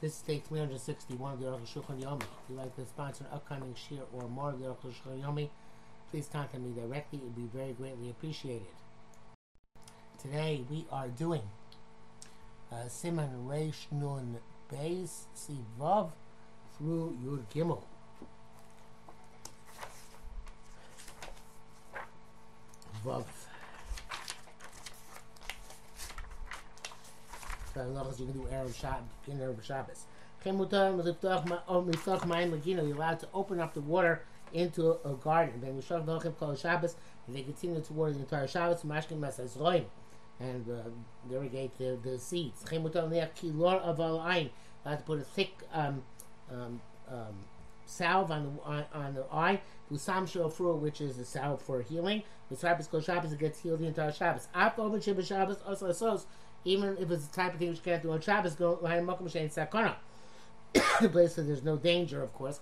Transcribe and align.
This 0.00 0.12
is 0.12 0.22
day 0.22 0.40
361 0.46 1.32
of 1.32 1.40
the 1.40 1.46
Aruch 1.46 1.66
Shulchan 1.66 2.00
Yomi. 2.00 2.22
If 2.22 2.28
you'd 2.48 2.58
like 2.58 2.76
to 2.76 2.86
sponsor 2.86 3.24
an 3.24 3.30
upcoming 3.34 3.74
shir 3.74 4.02
or 4.12 4.28
more 4.28 4.50
of 4.50 4.60
the 4.60 4.66
Aruch 4.66 4.94
Shulchan 4.94 5.20
Yomi, 5.24 5.48
please 6.12 6.28
contact 6.32 6.62
me 6.62 6.70
directly. 6.72 7.18
It 7.18 7.24
would 7.24 7.34
be 7.34 7.48
very 7.52 7.72
greatly 7.72 8.08
appreciated. 8.08 8.68
Today 10.22 10.62
we 10.70 10.86
are 10.92 11.08
doing 11.08 11.42
uh, 12.70 12.84
Siman 12.86 13.48
Reish 13.48 13.90
Nun 13.90 14.36
Beis 14.72 15.24
Sivav 15.34 16.12
through 16.76 17.18
Yud 17.20 17.42
Gimel. 17.52 17.82
Vav. 23.04 23.24
So 27.78 27.84
as 27.84 27.90
long 27.90 28.08
as 28.08 28.18
you 28.18 28.26
can 28.26 28.34
do 28.34 28.48
Erev 28.52 28.74
Shabbos, 28.74 29.04
in 29.28 29.38
Erev 29.38 29.62
Shabbos. 29.62 30.06
You're 30.44 30.54
allowed 32.96 33.20
to 33.20 33.28
open 33.32 33.60
up 33.60 33.74
the 33.74 33.80
water 33.80 34.24
into 34.52 34.96
a 35.04 35.12
garden. 35.12 35.60
Then 35.60 35.80
shove 35.80 36.06
the 36.06 36.18
call 36.32 36.56
Shabbos, 36.56 36.96
and 37.26 37.36
they 37.36 37.42
continue 37.42 37.80
to 37.80 37.92
water 37.92 38.14
the 38.14 38.18
entire 38.18 38.48
Shabbos. 38.48 38.82
Mashkin 38.82 39.20
Masas 39.20 39.56
Roim, 39.56 39.84
and 40.40 40.68
uh, 40.68 40.90
irrigate 41.32 41.78
the, 41.78 41.96
the 42.02 42.18
seeds. 42.18 42.64
Allowed 42.68 42.92
to 44.96 45.04
put 45.04 45.20
a 45.20 45.22
thick 45.22 45.52
um, 45.72 46.02
um, 46.50 46.80
um, 47.08 47.44
salve 47.86 48.32
on 48.32 48.42
the 48.42 48.50
on, 48.62 48.84
on 48.92 49.14
the 49.14 49.24
eye. 49.32 49.60
Usam 49.92 50.24
shofru, 50.24 50.80
which 50.80 51.00
is 51.00 51.16
the 51.16 51.24
salve 51.24 51.62
for 51.62 51.80
healing. 51.82 52.24
With 52.50 52.60
Shabbos 52.60 52.88
Kol 52.88 53.00
Shabbos, 53.00 53.32
it 53.32 53.38
gets 53.38 53.60
healed 53.60 53.78
the 53.80 53.86
entire 53.86 54.12
Shabbos. 54.12 54.48
After 54.52 54.82
Omen 54.82 55.00
Shabbos 55.00 55.28
Shabbos, 55.28 55.58
also 55.64 55.92
sos 55.92 56.26
even 56.64 56.96
if 56.98 57.10
it's 57.10 57.26
the 57.26 57.34
type 57.34 57.54
of 57.54 57.58
thing 57.58 57.68
which 57.68 57.78
you 57.78 57.84
can't 57.84 58.02
do 58.02 58.12
on 58.12 58.20
Shabbos, 58.20 58.54
go 58.54 58.78
line 58.82 59.06
makom 59.06 59.24
shein 59.24 59.52
sakana. 59.52 59.96
The 61.00 61.08
place 61.08 61.36
where 61.36 61.46
there's 61.46 61.62
no 61.62 61.76
danger, 61.76 62.22
of 62.22 62.34
course. 62.34 62.58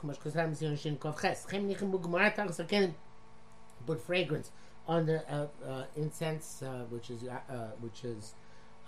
Put 3.86 4.00
fragrance 4.00 4.50
on 4.88 5.06
the 5.06 5.32
uh, 5.32 5.46
uh, 5.66 5.84
incense, 5.96 6.62
uh, 6.62 6.84
which 6.90 7.10
is 7.10 7.24
uh, 7.24 7.70
which 7.80 8.04
is 8.04 8.34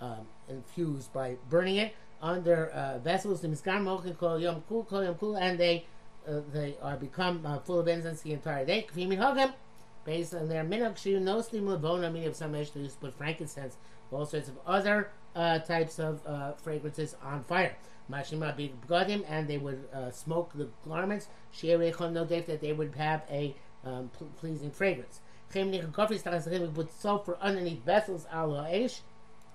um, 0.01 0.27
infused 0.47 1.11
by 1.13 1.35
burning 1.49 1.77
it 1.77 1.95
on 2.21 2.43
their 2.43 2.69
uh, 2.69 2.99
vessels. 2.99 3.41
The 3.41 3.47
and 3.47 3.57
they 5.59 5.85
uh, 6.27 6.41
they 6.51 6.75
are 6.81 6.97
become 6.97 7.45
uh, 7.45 7.59
full 7.59 7.79
of 7.79 7.87
incense 7.87 8.21
the 8.21 8.33
entire 8.33 8.65
day. 8.65 8.87
Based 10.05 10.33
on 10.33 10.47
their 10.47 10.63
minok 10.63 10.95
shiu 10.95 11.21
no 11.21 11.41
stim 11.41 11.65
levona, 11.65 12.09
meaning 12.11 12.29
of 12.29 12.35
some 12.35 12.53
to 12.53 12.79
use 12.79 12.95
put 12.95 13.15
frankincense 13.17 13.75
all 14.11 14.25
sorts 14.25 14.47
of 14.47 14.57
other 14.65 15.09
uh, 15.35 15.59
types 15.59 15.99
of 15.99 16.25
uh, 16.25 16.53
fragrances 16.53 17.15
on 17.23 17.43
fire. 17.43 17.75
Mashima 18.11 18.55
begadim, 18.57 19.23
and 19.29 19.47
they 19.47 19.57
would 19.57 19.87
uh, 19.93 20.09
smoke 20.09 20.51
the 20.55 20.67
garments. 20.87 21.27
Sheirechon 21.53 22.11
no 22.11 22.25
that 22.25 22.61
they 22.61 22.73
would 22.73 22.95
have 22.95 23.21
a 23.29 23.55
um, 23.85 24.09
pleasing 24.37 24.71
fragrance. 24.71 25.21
We 25.53 26.67
put 26.73 26.91
sulfur 26.93 27.37
underneath 27.41 27.83
vessels 27.83 28.27
al 28.31 28.53
ha'esh. 28.53 29.01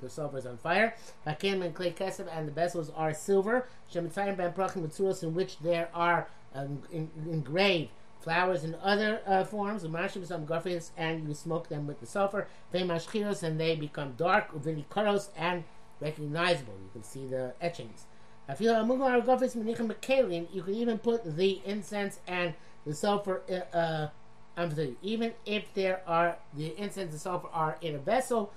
The 0.01 0.11
sulfur 0.11 0.39
is 0.39 0.47
on 0.47 0.59
fire. 0.59 0.95
Hakim 1.25 1.63
and 1.63 1.75
clay 1.75 1.93
kesef, 1.93 2.27
and 2.31 2.49
the 2.49 2.53
vessels 2.53 2.91
are 2.97 3.15
silver. 3.15 3.69
Shemitzayim 3.93 4.37
ben 4.37 4.53
prachim 4.53 5.23
in 5.23 5.35
which 5.35 5.59
there 5.61 5.89
are 5.95 6.29
um, 6.55 6.83
engraved 6.93 7.91
flowers 8.25 8.65
in 8.65 8.75
other 8.83 9.21
uh, 9.27 9.45
forms, 9.45 9.85
umashim 9.85 10.27
some 10.27 10.47
garfias, 10.47 10.91
and 10.97 11.29
you 11.29 11.35
smoke 11.35 11.69
them 11.69 11.87
with 11.87 12.01
the 12.01 12.07
sulfur, 12.07 12.49
vemashchiros, 12.73 13.43
and 13.43 13.61
they 13.61 13.77
become 13.77 14.15
dark, 14.17 14.51
uvilikaros, 14.53 15.29
and 15.37 15.63
recognizable. 16.01 16.73
You 16.83 16.91
can 16.93 17.05
see 17.05 17.27
the 17.27 17.53
etchings. 17.61 18.07
If 18.49 18.61
you 18.61 18.69
have 18.71 18.83
a 18.83 18.87
mug 18.87 19.01
argues, 19.01 19.55
you 19.55 20.63
can 20.63 20.75
even 20.75 20.99
put 20.99 21.37
the 21.37 21.61
incense 21.65 22.19
and 22.27 22.55
the 22.87 22.95
sulfur. 22.95 23.43
Uh, 23.49 23.77
uh, 23.77 24.09
I'm 24.57 24.75
sorry, 24.75 24.97
even 25.03 25.35
if 25.45 25.65
there 25.75 26.01
are 26.07 26.37
the 26.55 26.75
incense 26.79 27.13
and 27.13 27.21
sulfur 27.21 27.49
are 27.53 27.77
in 27.81 27.95
a 27.95 27.99
vessel. 27.99 28.53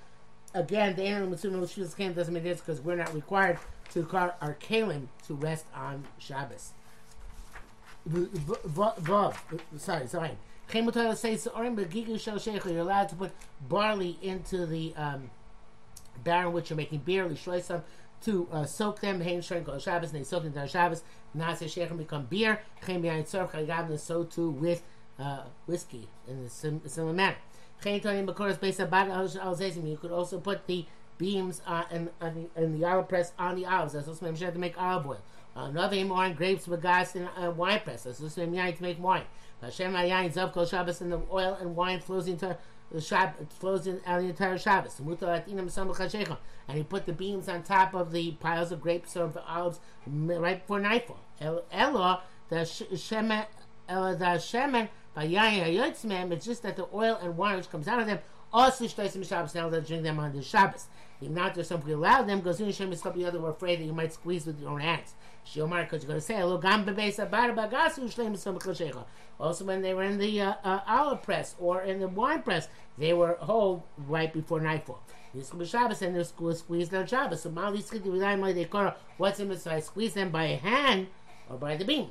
Again, 0.54 0.96
the 0.96 1.04
animal 1.04 1.32
doesn't 1.36 2.34
make 2.34 2.44
this 2.44 2.62
because 2.62 2.80
we're 2.80 2.96
not 2.96 3.14
required 3.14 3.60
to 3.94 4.04
call 4.04 4.34
our 4.42 4.56
Kalim 4.56 5.08
to 5.28 5.34
rest 5.36 5.66
on 5.76 6.06
Shabbos. 6.18 6.72
Vav, 8.08 9.36
sorry, 9.78 10.08
sorry. 10.08 10.32
You're 10.74 10.92
allowed 12.80 13.10
to 13.10 13.16
put 13.16 13.32
barley 13.70 14.18
into 14.22 14.66
the 14.66 14.94
um, 14.96 15.30
barrel 16.24 16.52
which 16.52 16.70
you're 16.70 16.78
making 16.78 17.00
beer, 17.00 17.30
some 17.62 17.84
to 18.24 18.48
uh, 18.52 18.66
soak 18.66 19.00
them, 19.00 19.22
Hain 19.22 19.42
Shabbos, 19.42 19.86
and 19.86 20.12
they 20.12 20.24
soak 20.24 20.44
them 20.44 20.52
down 20.52 20.68
Shabbos. 20.68 21.04
Nase 21.36 21.72
Shechem 21.72 21.98
become 21.98 22.26
beer, 22.26 22.62
Chaim 22.86 23.04
Yain 23.04 23.24
Tzorch, 23.24 23.52
Chagam, 23.52 23.98
so 24.00 24.24
too 24.24 24.50
with 24.50 24.82
uh, 25.20 25.42
whiskey 25.68 26.08
in 26.28 26.40
a 26.40 26.50
similar 26.50 27.14
manner. 27.14 27.36
You 27.86 28.00
could 28.02 30.12
also 30.12 30.40
put 30.40 30.68
the 30.68 30.86
beams 31.18 31.62
uh, 31.68 31.84
in, 31.92 32.10
in, 32.22 32.50
the, 32.56 32.62
in 32.62 32.80
the 32.80 32.88
olive 32.88 33.08
press 33.08 33.34
on 33.38 33.56
the 33.56 33.66
olives. 33.66 33.94
That's 33.94 34.08
also 34.08 34.26
mentioned 34.26 34.54
to 34.54 34.60
make 34.60 34.82
olive 34.82 35.08
oil. 35.08 35.22
Another 35.58 36.06
wine, 36.06 36.36
grapes, 36.36 36.68
bagas, 36.68 37.16
in 37.16 37.28
uh, 37.28 37.50
wine 37.50 37.80
press. 37.80 38.04
That's 38.04 38.20
the 38.20 38.30
same 38.30 38.54
yain 38.54 38.78
to 38.78 38.84
make 38.84 39.02
wine. 39.02 39.24
Hashem 39.60 39.92
yain 39.94 40.32
zav 40.32 40.54
kol 40.54 40.68
Shabbos, 40.68 41.02
and 41.02 41.12
the 41.12 41.20
oil 41.32 41.58
and 41.60 41.76
wine 41.76 42.00
flows 42.00 42.28
into 42.28 42.56
the 42.92 43.00
Shab, 43.00 43.34
flows 43.52 43.88
in 43.88 44.00
the 44.06 44.20
entire 44.20 44.60
Shabbos. 44.60 45.00
And 45.00 46.78
he 46.78 46.84
put 46.84 47.08
the 47.08 47.14
beams 47.14 47.50
on 47.50 47.64
top 47.64 47.96
of 47.96 48.12
the 48.12 48.32
piles 48.34 48.72
of 48.72 48.82
grapes 48.82 49.18
or 49.18 49.28
the 49.30 49.44
olives 49.46 49.80
right 50.06 50.62
before 50.62 50.80
nightfall. 50.80 51.20
Ella 51.42 52.22
the 52.50 52.56
shemen, 52.58 53.48
Ella 53.90 54.16
the 54.16 54.26
shemen, 54.26 54.90
it's 56.32 56.46
just 56.46 56.62
that 56.62 56.76
the 56.76 56.88
oil 56.94 57.18
and 57.20 57.36
wine 57.36 57.58
which 57.58 57.72
comes 57.72 57.88
out 57.88 58.00
of 58.00 58.06
them 58.06 58.20
also 58.54 58.86
shtoisim 58.86 59.28
Shabbos. 59.28 59.56
Now 59.56 59.70
they 59.70 59.82
drink 59.82 60.04
them 60.04 60.20
on 60.20 60.34
the 60.34 60.42
Shabbos. 60.42 60.88
If 61.22 61.30
not, 61.30 61.56
there's 61.56 61.68
something 61.68 61.92
allowed 61.92 62.28
them. 62.28 62.40
because 62.40 62.60
in 62.60 62.68
Hashem 62.68 62.94
is 62.94 63.02
the 63.02 63.26
other. 63.26 63.40
We're 63.40 63.50
afraid 63.50 63.80
that 63.80 63.86
you 63.86 63.94
might 63.94 64.14
squeeze 64.14 64.46
with 64.46 64.60
your 64.60 64.70
own 64.70 64.82
hands. 64.82 65.16
Going 65.56 65.70
to 65.82 66.22
say, 66.22 66.44
"Lo 66.44 66.58
gam 66.58 66.86
bebeisa 66.86 67.30
bar 67.30 67.52
bagasu 67.52 68.06
shleim 68.14 68.38
some 68.38 68.60
Also, 69.40 69.66
when 69.66 69.82
they 69.82 69.94
were 69.94 70.04
in 70.04 70.18
the 70.18 70.42
uh, 70.42 70.54
uh, 70.64 70.80
olive 70.88 71.22
press 71.24 71.56
or 71.60 71.82
in 71.82 72.00
the 72.00 72.08
wine 72.08 72.42
press, 72.42 72.68
they 72.98 73.14
were 73.14 73.38
whole 73.40 73.86
right 73.98 74.34
before 74.34 74.60
nightfall. 74.60 75.02
This 75.34 75.54
was 75.54 75.70
Shabbos 75.70 76.02
and 76.02 76.16
they're 76.16 76.24
squeezed 76.24 76.94
on 76.94 77.06
Shabbos. 77.06 77.42
So 77.44 77.52
what's 79.18 79.40
in 79.40 79.50
this? 79.50 79.68
I 79.68 79.80
squeeze 79.80 80.14
them 80.14 80.32
by 80.32 80.48
hand 80.48 81.08
or 81.50 81.58
by 81.58 81.76
the 81.76 81.86
beam. 81.86 82.10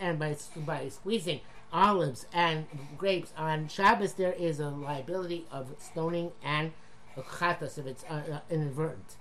And 0.00 0.18
by, 0.18 0.36
by 0.66 0.88
squeezing 0.88 1.40
olives 1.72 2.26
and 2.32 2.66
grapes 2.98 3.32
on 3.36 3.68
Shabbos, 3.68 4.12
there 4.14 4.32
is 4.32 4.60
a 4.60 4.68
liability 4.68 5.46
of 5.50 5.74
stoning 5.78 6.32
and 6.42 6.72
chatas 7.16 7.78
if 7.78 7.86
it's 7.86 8.04
uh, 8.04 8.22
uh, 8.32 8.40
inadvertent. 8.50 9.16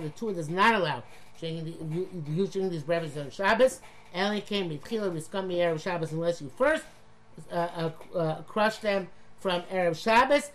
the 0.03 0.13
two 0.15 0.33
does 0.33 0.49
not 0.49 0.75
allow 0.75 1.03
using 1.41 2.69
these 2.69 2.83
beverages 2.83 3.17
on 3.17 3.29
Shabbos. 3.29 3.81
Only 4.15 4.41
came 4.41 4.69
mitchila 4.69 5.11
riskam 5.11 5.53
Erev 5.53 5.79
Shabbos 5.79 6.11
unless 6.11 6.41
you 6.41 6.51
first 6.57 6.83
uh, 7.51 7.55
uh, 7.55 7.91
uh, 8.17 8.41
crush 8.43 8.77
them 8.77 9.07
from 9.39 9.61
Erev 9.71 9.95
Shabbos. 9.95 10.51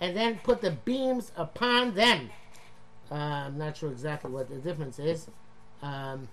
and 0.00 0.16
then 0.16 0.38
put 0.42 0.60
the 0.60 0.70
beams 0.70 1.32
upon 1.36 1.94
them. 1.94 2.30
Uh, 3.10 3.14
I'm 3.14 3.56
not 3.58 3.76
sure 3.76 3.90
exactly 3.90 4.30
what 4.30 4.48
the 4.48 4.56
difference 4.56 4.98
is. 4.98 5.28
Um, 5.82 6.28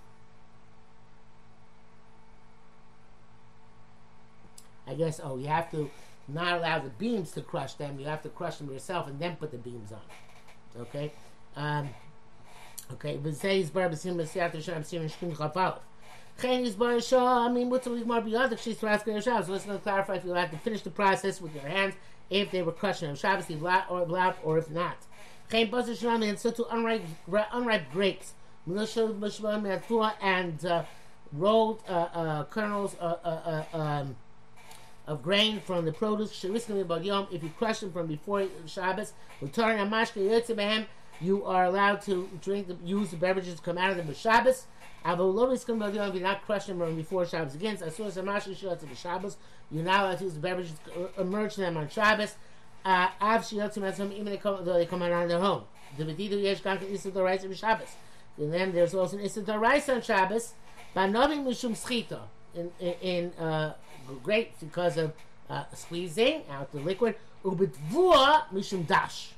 I 4.86 4.94
guess, 4.94 5.20
oh, 5.22 5.38
you 5.38 5.46
have 5.46 5.70
to 5.70 5.90
not 6.28 6.58
allow 6.58 6.78
the 6.78 6.90
beams 6.90 7.32
to 7.32 7.42
crush 7.42 7.74
them. 7.74 7.98
You 7.98 8.06
have 8.06 8.22
to 8.22 8.28
crush 8.28 8.56
them 8.56 8.70
yourself 8.70 9.08
and 9.08 9.18
then 9.18 9.36
put 9.36 9.50
the 9.50 9.58
beams 9.58 9.92
on. 9.92 10.82
Okay? 10.82 11.12
Um, 11.56 11.90
okay, 12.92 13.18
v'zeiz 13.18 13.72
bar 13.72 13.88
b'sim 13.88 14.16
b'siyat 14.16 14.54
Hashem 14.54 14.82
b'sim 14.82 15.10
shkin 15.10 15.36
chafalef. 15.36 15.80
Chen 16.40 16.64
is 16.64 16.74
bar 16.74 17.00
shah, 17.00 17.46
I 17.46 17.52
mean, 17.52 17.70
what's 17.70 17.84
the 17.84 17.90
more 18.04 18.20
beyond 18.20 18.58
she's 18.58 18.82
ask 18.82 19.06
Shabbos. 19.06 19.46
So 19.46 19.52
let's 19.52 19.66
not 19.66 19.82
clarify 19.82 20.16
if 20.16 20.24
you 20.24 20.32
have 20.32 20.50
to 20.50 20.58
finish 20.58 20.82
the 20.82 20.90
process 20.90 21.40
with 21.40 21.54
your 21.54 21.64
hands, 21.64 21.94
if 22.28 22.50
they 22.50 22.62
were 22.62 22.72
crushing 22.72 23.08
on 23.08 23.16
Shabbos, 23.16 23.50
or 23.50 24.00
allowed, 24.00 24.36
or 24.42 24.58
if 24.58 24.70
not. 24.70 24.96
Chen 25.50 25.70
buzzer 25.70 25.94
shalom, 25.94 26.22
and 26.22 26.38
so 26.38 26.50
to 26.50 26.66
unripe, 26.70 27.92
grapes. 27.92 28.34
Militia 28.66 29.14
and 30.22 30.64
uh, 30.64 30.84
rolled 31.32 31.82
uh, 31.88 31.92
uh, 31.92 32.44
kernels, 32.44 32.96
uh, 32.98 33.64
um, 33.72 34.16
of 35.06 35.22
grain 35.22 35.60
from 35.60 35.84
the 35.84 35.92
produce. 35.92 36.44
If 36.44 37.42
you 37.42 37.52
crush 37.58 37.80
them 37.80 37.92
from 37.92 38.06
before 38.06 38.46
Shabbos, 38.66 39.12
you 41.20 41.44
are 41.44 41.64
allowed 41.64 42.02
to 42.02 42.28
drink, 42.42 42.68
the, 42.68 42.76
use 42.84 43.10
the 43.10 43.16
beverages 43.16 43.60
come 43.60 43.78
out 43.78 43.90
of 43.90 43.96
them 43.96 44.08
with 44.08 44.18
Shabbos. 44.18 44.66
If 45.06 45.18
you're 45.18 46.22
not 46.22 46.44
crushing 46.46 46.78
them 46.78 46.96
before 46.96 47.26
Shabbos 47.26 47.54
again, 47.54 47.78
you're 49.70 49.84
not 49.84 50.04
allowed 50.04 50.18
to 50.18 50.24
use 50.24 50.34
the 50.34 50.40
beverages, 50.40 50.72
uh, 50.96 51.20
emerge 51.20 51.56
them 51.56 51.76
on 51.76 51.88
Shabbos. 51.88 52.34
Uh, 52.84 53.08
even 53.20 54.38
though 54.42 54.74
they 54.74 54.86
come 54.86 55.02
out 55.02 55.12
on 55.12 55.28
their 55.28 55.40
home. 55.40 55.64
The 55.96 56.04
Bedidu 56.04 56.42
Yesh 56.42 56.60
Gankan 56.60 56.90
Issa 56.90 57.12
Doraisa 57.12 57.54
Shabbos. 57.56 57.88
And 58.36 58.52
then 58.52 58.72
there's 58.72 58.94
also 58.94 59.16
an 59.16 59.24
Issa 59.24 59.42
Doraisa 59.42 59.94
on 59.96 60.02
Shabbos. 60.02 60.54
Banovim 60.94 61.44
Mishum 61.44 61.72
Schita. 61.72 62.20
In, 62.54 62.70
in, 62.78 62.94
in 63.00 63.32
uh, 63.34 63.74
great 64.12 64.58
because 64.60 64.96
of 64.96 65.12
uh, 65.48 65.64
squeezing 65.74 66.42
out 66.50 66.72
the 66.72 66.80
liquid. 66.80 67.16
Ubitvua 67.44 68.44
mishum 68.52 68.86
dash. 68.86 69.30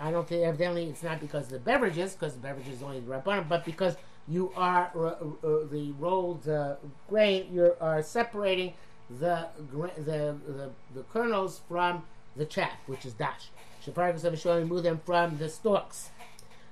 I 0.00 0.10
don't 0.10 0.28
think 0.28 0.44
evidently 0.44 0.84
it's 0.84 1.02
not 1.02 1.20
because 1.20 1.46
of 1.46 1.50
the 1.50 1.58
beverages, 1.58 2.12
because 2.12 2.34
the 2.34 2.40
beverages 2.40 2.82
only 2.82 3.00
the 3.00 3.10
rabbanim, 3.10 3.48
but 3.48 3.64
because 3.64 3.96
you 4.28 4.52
are 4.56 4.90
uh, 4.94 5.00
uh, 5.00 5.66
the 5.70 5.92
rolled 5.98 6.48
uh, 6.48 6.76
grain, 7.08 7.52
you 7.52 7.74
are 7.80 8.02
separating 8.02 8.74
the, 9.10 9.46
the 10.06 10.36
the 10.46 10.70
the 10.94 11.02
kernels 11.12 11.60
from 11.68 12.04
the 12.36 12.44
chaff, 12.44 12.78
which 12.86 13.04
is 13.04 13.14
dash. 13.14 13.48
Shapargas 13.84 14.24
of 14.24 14.38
showing 14.38 14.68
move 14.68 14.84
them 14.84 15.00
from 15.04 15.38
the 15.38 15.48
stalks. 15.48 16.10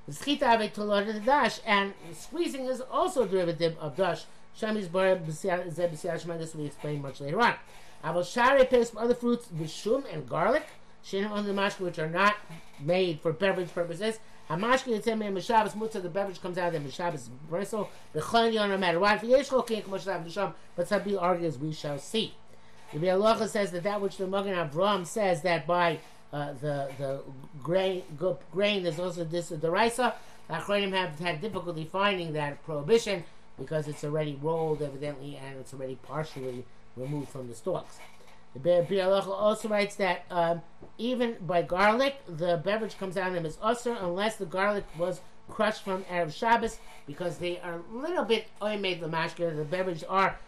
The 0.06 1.22
dash, 1.25 1.61
and 1.67 1.94
squeezing 2.12 2.67
is 2.67 2.81
also 2.81 3.25
a 3.25 3.26
derivative 3.26 3.76
of 3.81 3.96
dash. 3.96 4.25
Shami's 4.58 4.88
bar 4.88 5.19
zeb 5.31 5.70
this 5.70 6.55
we 6.55 6.64
explain 6.64 7.03
much 7.03 7.20
later 7.20 7.41
on. 7.41 7.55
I 8.03 8.12
Aval 8.12 8.31
shari 8.31 8.64
pays 8.64 8.91
from 8.91 9.00
other 9.00 9.14
fruits, 9.14 9.49
vishum 9.49 10.05
and 10.12 10.29
garlic, 10.29 10.64
shenim 11.05 11.31
on 11.31 11.47
the 11.47 11.53
mashka 11.53 11.81
which 11.81 11.99
are 11.99 12.08
not 12.08 12.35
made 12.81 13.20
for 13.20 13.32
beverage 13.32 13.73
purposes. 13.73 14.19
Hamashka 14.49 14.99
yitzem 14.99 15.26
and 15.26 15.37
mishabas 15.37 15.73
mutzah 15.73 16.03
the 16.03 16.08
beverage 16.08 16.41
comes 16.41 16.56
out 16.56 16.75
of 16.75 16.82
the 16.82 16.88
mishabas 16.88 17.29
bristle. 17.50 17.91
The 18.12 18.20
chaylion 18.20 18.69
no 18.69 18.79
matter 18.79 19.00
what. 19.00 19.20
V'yesh 19.20 19.49
chokin 19.49 19.82
k'moshav 19.82 20.25
nisham. 20.25 20.55
But 20.76 20.88
Sabi 20.88 21.17
argues 21.17 21.58
we 21.58 21.73
shall 21.73 21.99
see. 21.99 22.35
The 22.93 23.00
Biur 23.00 23.19
Halacha 23.19 23.49
says 23.49 23.73
that 23.73 23.82
that 23.82 24.00
which 24.00 24.17
the 24.17 24.26
Magen 24.26 24.55
Avram 24.55 25.05
says 25.05 25.43
that 25.43 25.67
by 25.67 25.99
uh, 26.32 26.53
the 26.53 26.88
the 26.97 27.20
grain 27.62 28.05
grain 28.53 28.87
is 28.87 29.00
also 29.00 29.25
this 29.25 29.49
the 29.49 29.70
Raisa. 29.70 30.14
The 30.47 30.55
Achronim 30.55 30.93
have 30.93 31.19
had 31.19 31.41
difficulty 31.41 31.85
finding 31.85 32.32
that 32.35 32.64
prohibition 32.64 33.25
because 33.58 33.88
it's 33.88 34.05
already 34.05 34.38
rolled 34.41 34.82
evidently 34.82 35.37
and 35.37 35.58
it's 35.58 35.73
already 35.73 35.97
partially 36.03 36.64
removed 36.97 37.29
from 37.29 37.49
the 37.49 37.55
stalks. 37.55 37.99
The 38.55 38.87
Biur 38.88 39.05
Halacha 39.05 39.29
also 39.29 39.69
writes 39.69 39.97
that 39.97 40.25
um, 40.31 40.62
even 40.97 41.37
by 41.41 41.62
garlic, 41.62 42.17
the 42.26 42.61
beverage 42.64 42.99
comes 42.99 43.17
out 43.17 43.29
of 43.29 43.35
them 43.35 43.44
as 43.44 43.56
usr 43.58 44.03
unless 44.03 44.37
the 44.37 44.47
garlic 44.47 44.85
was 44.99 45.20
crushed 45.50 45.82
from 45.82 46.05
Arab 46.11 46.32
Shabbos 46.32 46.79
because 47.06 47.38
they 47.38 47.58
are 47.61 47.81
a 47.93 47.97
little 47.97 48.25
bit 48.25 48.47
oimed 48.62 49.00
lamashka. 49.00 49.56
The 49.56 49.64
beverage 49.64 50.05
are 50.08 50.38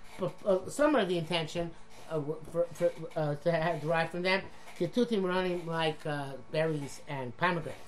uh, 0.44 0.58
some 0.68 0.94
of 0.94 1.08
the 1.08 1.18
intention 1.18 1.70
uh, 2.10 2.20
for, 2.52 2.66
for, 2.72 2.90
uh, 3.14 3.34
to 3.36 3.52
have 3.52 3.80
derived 3.82 4.12
from 4.12 4.22
them. 4.22 4.42
Ketutim 4.78 5.22
running 5.24 5.66
like 5.66 6.04
uh, 6.06 6.32
berries 6.52 7.02
and 7.08 7.36
pomegranates. 7.36 7.87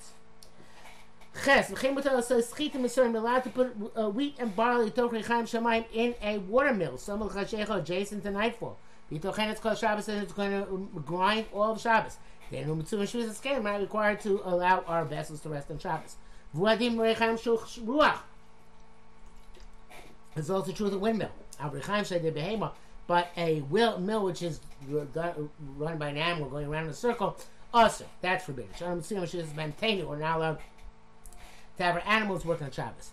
Ches, 1.33 1.71
v'chein 1.71 1.95
mutar 1.95 2.21
says 2.23 2.51
chitim 2.51 2.81
misorim 2.81 3.15
allowed 3.15 3.43
to 3.43 3.49
put 3.49 3.73
uh, 3.97 4.09
wheat 4.09 4.35
and 4.37 4.55
barley 4.55 4.91
tochen 4.91 5.25
chaim 5.25 5.45
shamayim 5.45 5.85
in 5.93 6.13
a 6.21 6.37
water 6.39 6.73
mill. 6.73 6.97
Some 6.97 7.21
of 7.21 7.33
the 7.33 7.39
chashecha 7.39 7.79
adjacent 7.79 8.23
to 8.23 8.31
nightfall. 8.31 8.77
V'tochen 9.11 9.49
it's 9.49 9.59
called 9.59 9.77
Shabbos 9.77 10.07
and 10.09 10.21
it's 10.21 10.33
going 10.33 10.51
to 10.51 11.01
grind 11.05 11.45
all 11.53 11.71
of 11.71 11.81
Shabbos. 11.81 12.17
Then 12.51 12.67
umitzu 12.67 12.93
and 12.93 13.07
shvus 13.07 13.29
escape 13.29 13.63
might 13.63 13.79
required 13.79 14.19
to 14.21 14.41
allow 14.43 14.81
our 14.81 15.05
vessels 15.05 15.39
to 15.41 15.49
rest 15.49 15.71
on 15.71 15.79
Shabbos. 15.79 16.15
V'adim 16.55 16.95
rechaim 16.95 17.39
shuch 17.39 17.83
ruach. 17.85 18.19
It's 20.35 20.49
also 20.49 20.71
true 20.71 20.87
of 20.87 20.91
the 20.91 20.99
windmill. 20.99 21.31
Abrichaim 21.59 22.05
said 22.05 22.23
the 22.23 22.31
behema, 22.31 22.71
but 23.07 23.29
a 23.37 23.61
will, 23.61 23.99
mill 23.99 24.23
which 24.25 24.41
is 24.41 24.59
run 24.89 25.97
by 25.97 26.09
an 26.09 26.17
animal 26.17 26.49
going 26.49 26.67
around 26.67 26.85
in 26.85 26.89
a 26.89 26.93
circle, 26.93 27.37
also 27.73 28.05
that's 28.21 28.45
forbidden. 28.45 28.71
Shalom 28.77 29.01
Tzim 29.01 29.21
Shvus 29.23 29.55
maintained 29.55 30.07
we're 30.07 30.17
not 30.17 30.37
allowed 30.37 30.59
to 31.77 31.83
have 31.83 31.95
our 31.95 32.03
animals 32.05 32.45
work 32.45 32.61
on 32.61 32.71
Shabbos. 32.71 33.11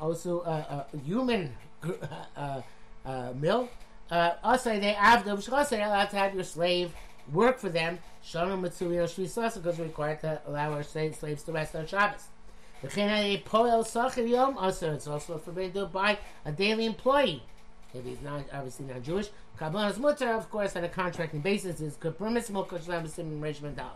Also, 0.00 0.40
uh, 0.40 0.84
uh, 0.94 0.98
human 1.04 1.54
uh, 2.36 2.60
uh, 3.04 3.32
mill. 3.34 3.68
Uh, 4.10 4.32
also, 4.42 4.78
they 4.78 4.92
have 4.92 5.24
the 5.24 5.32
allowed 5.32 6.10
to 6.10 6.16
have 6.16 6.34
your 6.34 6.44
slave 6.44 6.92
work 7.32 7.58
for 7.58 7.68
them. 7.68 7.98
Shalom 8.22 8.62
Mitsuyo 8.62 9.04
Shvisasa 9.04 9.54
because 9.56 9.78
we're 9.78 9.86
required 9.86 10.20
to 10.20 10.40
allow 10.46 10.72
our 10.72 10.82
slaves 10.82 11.42
to 11.44 11.52
rest 11.52 11.74
on 11.74 11.86
Shabbos. 11.86 12.28
Also, 14.58 14.92
it's 14.92 15.06
also 15.06 15.38
forbidden 15.38 15.72
to 15.72 15.86
buy 15.86 16.18
a 16.44 16.52
daily 16.52 16.86
employee. 16.86 17.42
If 17.94 18.04
he's 18.04 18.20
not 18.22 18.44
obviously 18.52 18.86
not 18.86 19.02
Jewish, 19.02 19.28
Kabbalah's 19.58 19.98
mutter, 19.98 20.32
of 20.32 20.50
course, 20.50 20.74
on 20.76 20.84
a 20.84 20.88
contracting 20.88 21.40
basis 21.40 21.80
is 21.80 21.96
permissible 21.96 22.64
because 22.64 22.88
I'm 22.88 23.04
assuming 23.04 23.40
Regiment 23.40 23.76
Dollar. 23.76 23.90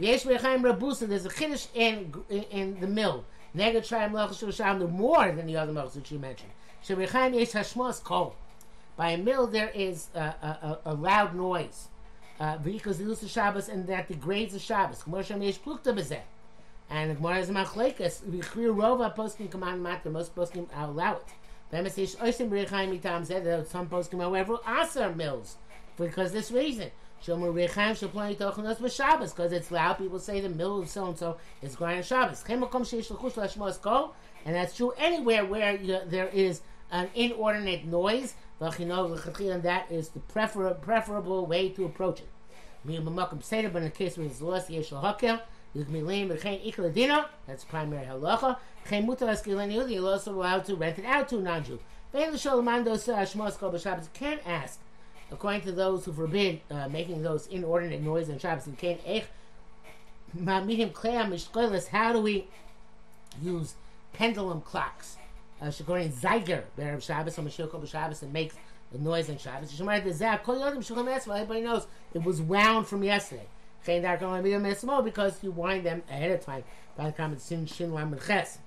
Yesh 0.00 0.24
Rechaim 0.24 0.62
Rabusa, 0.62 1.06
there's 1.06 1.26
a 1.26 1.30
Kiddush 1.30 1.66
in, 1.74 2.14
in, 2.30 2.42
in 2.44 2.80
the 2.80 2.86
mill. 2.86 3.24
Neged 3.54 3.86
Shayim 3.86 4.12
Melchus 4.12 4.42
Shulsham, 4.42 4.90
more 4.90 5.30
than 5.30 5.46
the 5.46 5.58
other 5.58 5.72
Melchus 5.72 5.92
that 5.92 6.10
you 6.10 6.18
mentioned. 6.18 6.50
Sherechaim 6.86 7.38
Yesh 7.38 7.50
Hashmos 7.50 8.02
Kol. 8.02 8.34
By 8.96 9.10
a 9.10 9.18
mill, 9.18 9.46
there 9.46 9.68
is 9.68 10.08
a, 10.14 10.18
a, 10.18 10.80
a, 10.86 10.92
a 10.92 10.94
loud 10.94 11.34
noise. 11.34 11.88
Because 12.64 12.98
uh, 12.98 13.14
the 13.20 13.28
Shabbos 13.28 13.68
and 13.68 13.86
that 13.88 14.08
degrades 14.08 14.54
the 14.54 14.58
Shabbos. 14.58 15.02
K'moshem 15.02 15.44
Yesh 15.44 15.60
Plukta 15.60 15.94
Bezeh. 15.94 16.22
And 16.88 17.10
the 17.10 17.14
Gemara 17.16 17.40
is 17.40 17.50
Machlekas. 17.50 18.22
V'chrir 18.22 18.74
Rova 18.74 19.14
poskim 19.14 19.50
command 19.50 19.82
matter. 19.82 20.08
Most 20.08 20.34
poskim 20.34 20.66
allow 20.74 21.16
it. 21.16 21.28
Bemis 21.70 21.98
Yesh 21.98 22.14
Oisim 22.16 22.48
Rechaim 22.48 22.98
Itam 22.98 23.26
Zed. 23.26 23.66
Some 23.68 23.88
poskim, 23.88 24.20
however, 24.20 24.56
Aser 24.66 25.14
mills. 25.14 25.56
Because 25.98 26.32
this 26.32 26.50
reason. 26.50 26.90
Shomer 27.24 27.52
Rechaim 27.52 27.94
Shaplan 27.94 28.36
Yitochanos 28.36 28.78
B'Shabbos 28.78 29.34
because 29.34 29.52
it's 29.52 29.70
loud. 29.70 29.98
People 29.98 30.18
say 30.18 30.40
the 30.40 30.48
middle 30.48 30.80
of 30.80 30.88
so 30.88 31.06
and 31.06 31.18
so 31.18 31.36
is 31.62 31.76
grinding 31.76 32.02
Shabbos. 32.02 32.42
Chemakom 32.42 32.82
Sheish 32.82 33.10
L'Chush 33.10 33.36
L'Shmos 33.36 33.80
Kol, 33.80 34.14
and 34.44 34.54
that's 34.54 34.76
true 34.76 34.92
anywhere 34.96 35.44
where 35.44 35.76
you, 35.76 35.98
there 36.06 36.28
is 36.28 36.62
an 36.90 37.08
inordinate 37.14 37.84
noise. 37.84 38.34
And 38.60 39.62
that 39.62 39.86
is 39.90 40.10
the 40.10 40.20
prefer, 40.20 40.74
preferable 40.74 41.46
way 41.46 41.70
to 41.70 41.86
approach 41.86 42.20
it. 42.20 42.28
But 42.84 42.94
in 42.94 43.04
the 43.04 43.92
case 43.94 44.18
where 44.18 44.26
it's 44.26 44.42
lost, 44.42 44.68
Yesh 44.68 44.92
L'Hakel. 44.92 45.40
That's 45.72 47.64
primary 47.64 48.04
halacha. 48.04 48.56
You're 49.90 50.10
also 50.10 50.34
allowed 50.34 50.64
to 50.64 50.74
rent 50.74 50.98
it 50.98 51.04
out 51.04 51.28
to 51.28 51.38
a 51.38 51.40
non-Jew. 51.40 51.78
Can't 52.12 52.40
ask 54.44 54.80
according 55.30 55.62
to 55.62 55.72
those 55.72 56.04
who 56.04 56.12
forbid 56.12 56.60
uh, 56.70 56.88
making 56.88 57.22
those 57.22 57.46
inordinate 57.46 58.02
noise 58.02 58.28
on 58.30 58.38
Shabbos 58.38 58.66
and 58.66 58.76
Kain 58.78 58.98
Ech, 59.06 59.26
how 61.88 62.12
do 62.12 62.20
we 62.20 62.46
use 63.42 63.74
pendulum 64.12 64.60
clocks? 64.60 65.16
Uh, 65.60 65.70
According 65.78 66.12
Zeiger, 66.12 66.62
Be'er 66.76 67.00
Shabbos, 67.00 67.38
or 67.38 67.42
Mashiach 67.42 67.90
Shabbos, 67.90 68.22
and 68.22 68.32
makes 68.32 68.54
the 68.92 68.98
noise 68.98 69.28
on 69.28 69.38
Shabbos. 69.38 69.78
Everybody 69.78 71.60
knows 71.60 71.86
it 72.14 72.22
was 72.22 72.40
wound 72.40 72.86
from 72.86 73.02
yesterday. 73.02 73.46
Because 73.84 75.42
you 75.42 75.50
wind 75.50 75.86
them 75.86 76.02
ahead 76.08 76.30
of 76.30 76.44
time 76.44 76.64
by 76.96 77.06
the 77.06 77.12
comment 77.12 77.40
Sin 77.40 77.66
Shin 77.66 77.92
Lam 77.92 78.16
Ches. 78.26 78.58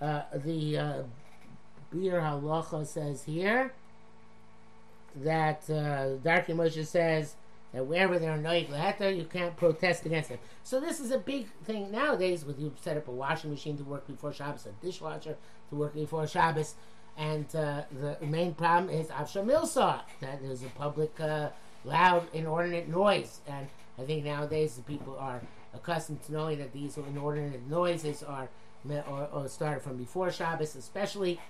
Uh, 0.00 0.22
the 0.34 0.78
uh, 0.78 1.02
Biur 1.94 2.20
Halacha 2.20 2.86
says 2.86 3.24
here 3.24 3.72
that 5.16 5.62
uh, 5.68 6.18
Darkei 6.22 6.50
Moshe 6.50 6.84
says 6.86 7.34
that 7.72 7.86
wherever 7.86 8.18
there 8.18 8.32
are 8.32 8.38
noig 8.38 8.68
leheter, 8.68 9.16
you 9.16 9.24
can't 9.24 9.56
protest 9.56 10.06
against 10.06 10.28
them. 10.28 10.38
So 10.62 10.80
this 10.80 11.00
is 11.00 11.10
a 11.10 11.18
big 11.18 11.48
thing 11.64 11.90
nowadays. 11.90 12.44
With 12.44 12.58
you 12.58 12.72
set 12.80 12.96
up 12.96 13.08
a 13.08 13.12
washing 13.12 13.50
machine 13.50 13.76
to 13.78 13.84
work 13.84 14.06
before 14.06 14.32
Shabbos, 14.32 14.66
a 14.66 14.84
dishwasher 14.84 15.36
to 15.70 15.74
work 15.74 15.94
before 15.94 16.26
Shabbos, 16.26 16.74
and 17.16 17.46
uh, 17.56 17.82
the 17.90 18.26
main 18.26 18.54
problem 18.54 18.90
is 18.90 19.08
Avsha 19.08 19.44
Milsa. 19.44 20.00
That 20.20 20.42
is 20.42 20.62
a 20.62 20.68
public, 20.68 21.18
uh, 21.20 21.50
loud, 21.84 22.28
inordinate 22.32 22.88
noise, 22.88 23.40
and 23.46 23.68
I 23.98 24.02
think 24.02 24.24
nowadays 24.24 24.76
the 24.76 24.82
people 24.82 25.16
are 25.18 25.40
accustomed 25.74 26.22
to 26.24 26.32
knowing 26.32 26.58
that 26.58 26.72
these 26.72 26.96
inordinate 26.96 27.68
noises 27.68 28.22
are 28.22 28.48
or, 28.88 29.28
or 29.32 29.48
started 29.48 29.82
from 29.82 29.96
before 29.96 30.30
Shabbos, 30.30 30.76
especially 30.76 31.40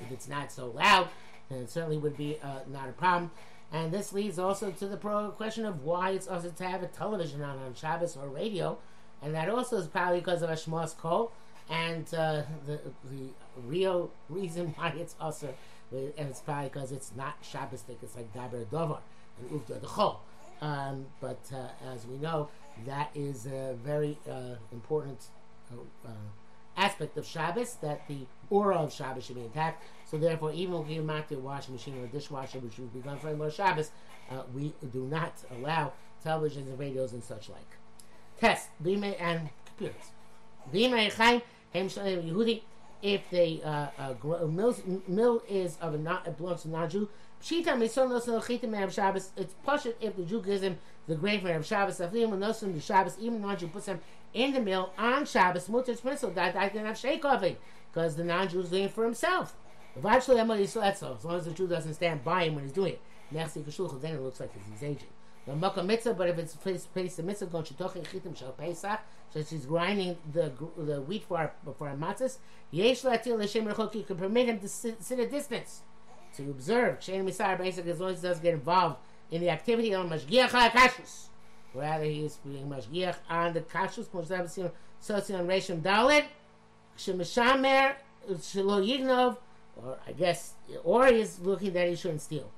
if 0.00 0.10
it's 0.10 0.28
not 0.28 0.50
so 0.50 0.66
loud, 0.68 1.08
then 1.48 1.60
it 1.60 1.70
certainly 1.70 1.98
would 1.98 2.16
be 2.16 2.38
uh, 2.42 2.60
not 2.70 2.88
a 2.88 2.92
problem. 2.92 3.30
And 3.72 3.92
this 3.92 4.12
leads 4.12 4.38
also 4.38 4.70
to 4.70 4.86
the 4.86 4.96
question 4.96 5.64
of 5.64 5.82
why 5.82 6.10
it's 6.10 6.28
also 6.28 6.50
to 6.50 6.64
have 6.64 6.82
a 6.82 6.86
television 6.86 7.42
on 7.42 7.58
on 7.58 7.74
Shabbos 7.74 8.16
or 8.16 8.28
radio, 8.28 8.78
and 9.22 9.34
that 9.34 9.48
also 9.48 9.78
is 9.78 9.86
probably 9.88 10.20
because 10.20 10.42
of 10.42 10.50
Ashmos 10.50 10.96
Kol. 10.96 11.32
And 11.68 12.06
uh, 12.14 12.42
the 12.66 12.78
the 13.10 13.30
real 13.66 14.10
reason 14.28 14.74
why 14.76 14.92
it's 14.96 15.16
also, 15.20 15.54
and 15.90 16.12
it's 16.16 16.40
probably 16.40 16.68
because 16.68 16.92
it's 16.92 17.12
not 17.16 17.42
Shabbosdik. 17.42 17.96
It's 18.02 18.14
like 18.14 18.32
Daber 18.32 18.64
Dovar 18.70 19.00
and 19.40 19.50
Uvda 19.50 19.80
Dechol. 19.80 20.18
Um, 20.60 21.06
but 21.20 21.40
uh, 21.52 21.92
as 21.92 22.06
we 22.06 22.16
know, 22.18 22.48
that 22.86 23.10
is 23.14 23.46
a 23.46 23.74
very 23.82 24.18
uh, 24.30 24.56
important 24.72 25.26
uh, 25.72 26.10
aspect 26.76 27.16
of 27.16 27.26
Shabbos 27.26 27.74
that 27.82 28.06
the 28.08 28.26
aura 28.50 28.76
of 28.76 28.92
Shabbos 28.92 29.24
should 29.24 29.36
be 29.36 29.42
intact. 29.42 29.82
So 30.14 30.20
therefore, 30.20 30.52
even 30.52 30.74
if 30.76 30.86
we 30.86 31.00
mount 31.00 31.32
a 31.32 31.38
washing 31.40 31.74
machine 31.74 32.00
or 32.00 32.06
dishwasher, 32.06 32.60
which 32.60 32.78
would 32.78 32.94
be 32.94 33.00
done 33.00 33.18
for 33.18 33.34
more 33.34 33.50
Shabbos, 33.50 33.90
uh, 34.30 34.42
we 34.54 34.72
do 34.92 35.06
not 35.06 35.32
allow 35.50 35.92
televisions 36.24 36.68
and 36.68 36.78
radios 36.78 37.12
and 37.12 37.24
such 37.24 37.48
like. 37.48 37.66
Test 38.38 38.68
bime 38.80 39.12
and 39.18 39.50
computers. 39.66 40.12
Bime 40.72 41.10
chaim 41.10 41.42
hem 41.72 41.88
Yehudi. 41.88 42.62
If 43.02 43.28
the 43.30 43.60
uh, 43.64 43.88
uh, 43.98 44.46
mill, 44.46 44.76
mill 45.08 45.42
is 45.48 45.78
of 45.80 45.94
a 45.94 45.98
not 45.98 46.28
it 46.28 46.36
belongs 46.38 46.62
to 46.62 46.68
non-Jew, 46.68 47.08
pshita 47.42 47.76
mison 47.76 48.08
noson 48.08 48.40
chitim 48.40 48.92
Shabbos. 48.92 49.32
It's 49.36 49.56
pashut 49.66 49.94
if 50.00 50.14
the 50.14 50.22
Jew 50.22 50.40
gives 50.40 50.62
him 50.62 50.78
the 51.08 51.16
grain 51.16 51.40
for 51.40 51.48
erev 51.48 51.64
Shabbos. 51.64 51.98
Aflim 51.98 52.30
noson 52.38 52.72
the 52.72 52.80
Shabbos. 52.80 53.16
Even 53.18 53.40
non-Jew 53.40 53.66
puts 53.66 53.86
them 53.86 53.98
in 54.32 54.52
the 54.52 54.60
mill 54.60 54.92
on 54.96 55.26
Shabbos. 55.26 55.68
Mutter 55.68 55.96
principle 55.96 56.36
that 56.36 56.54
I 56.54 56.68
can 56.68 56.86
have 56.86 56.96
shake 56.96 57.24
of 57.24 57.42
it 57.42 57.60
because 57.92 58.14
the 58.14 58.22
non-Jew 58.22 58.60
is 58.60 58.70
doing 58.70 58.84
it 58.84 58.92
for 58.92 59.02
himself. 59.02 59.56
Eventually, 59.96 60.40
Emily 60.40 60.64
As 60.64 60.76
long 60.76 61.36
as 61.36 61.44
the 61.44 61.52
Jew 61.52 61.66
doesn't 61.66 61.94
stand 61.94 62.24
by 62.24 62.44
him 62.44 62.56
when 62.56 62.64
he's 62.64 62.72
doing 62.72 62.94
it, 62.94 63.00
then 63.30 63.46
it 63.46 64.22
looks 64.22 64.40
like 64.40 64.50
he's 64.70 64.82
aging. 64.82 65.08
The 65.46 65.54
makkah 65.54 65.82
mitzvah, 65.82 66.14
but 66.14 66.30
if 66.30 66.38
it's 66.38 66.54
place 66.54 66.86
place 66.86 67.16
the 67.16 67.22
mitzvah 67.22 67.46
going 67.46 67.64
shetochen 67.64 68.04
chitim 68.04 68.34
shel 68.36 68.52
pesach, 68.52 69.00
so 69.30 69.42
she's 69.42 69.66
grinding 69.66 70.16
the 70.32 70.52
the 70.78 71.02
wheat 71.02 71.24
for 71.24 71.36
our, 71.36 71.52
for 71.76 71.88
our 71.88 71.96
matzahs. 71.96 72.38
Yesh 72.70 73.02
latil 73.02 73.38
l'shem 73.38 73.66
rechok. 73.66 73.94
You 73.94 74.04
can 74.04 74.16
permit 74.16 74.48
him 74.48 74.58
to 74.60 74.68
sit, 74.68 75.02
sit 75.02 75.18
a 75.18 75.28
distance 75.28 75.82
to 76.36 76.44
observe. 76.44 77.00
Shein 77.00 77.28
misar 77.28 77.58
basically 77.58 77.90
as 77.90 78.00
long 78.00 78.12
as 78.12 78.22
he 78.22 78.28
doesn't 78.28 78.42
get 78.42 78.54
involved 78.54 78.96
in 79.30 79.42
the 79.42 79.50
activity 79.50 79.92
on 79.92 80.08
mashgiach 80.08 80.48
kashrus. 80.48 81.26
Rather, 81.74 82.04
he 82.04 82.24
is 82.24 82.36
being 82.36 82.66
mashgiach 82.68 83.16
on 83.28 83.52
the 83.52 83.60
kashrus. 83.60 84.06
Moshe 84.06 84.70
Sosion 85.02 85.46
Reshim 85.46 85.82
Dalit. 85.82 86.24
Shemishamer 86.96 87.96
Shelo 88.30 88.80
Yignov 88.82 89.36
or 89.76 89.98
I 90.06 90.12
guess, 90.12 90.54
or 90.82 91.06
he's 91.06 91.40
looking 91.40 91.72
that 91.72 91.88
he 91.88 91.96
shouldn't 91.96 92.22
steal. 92.22 92.50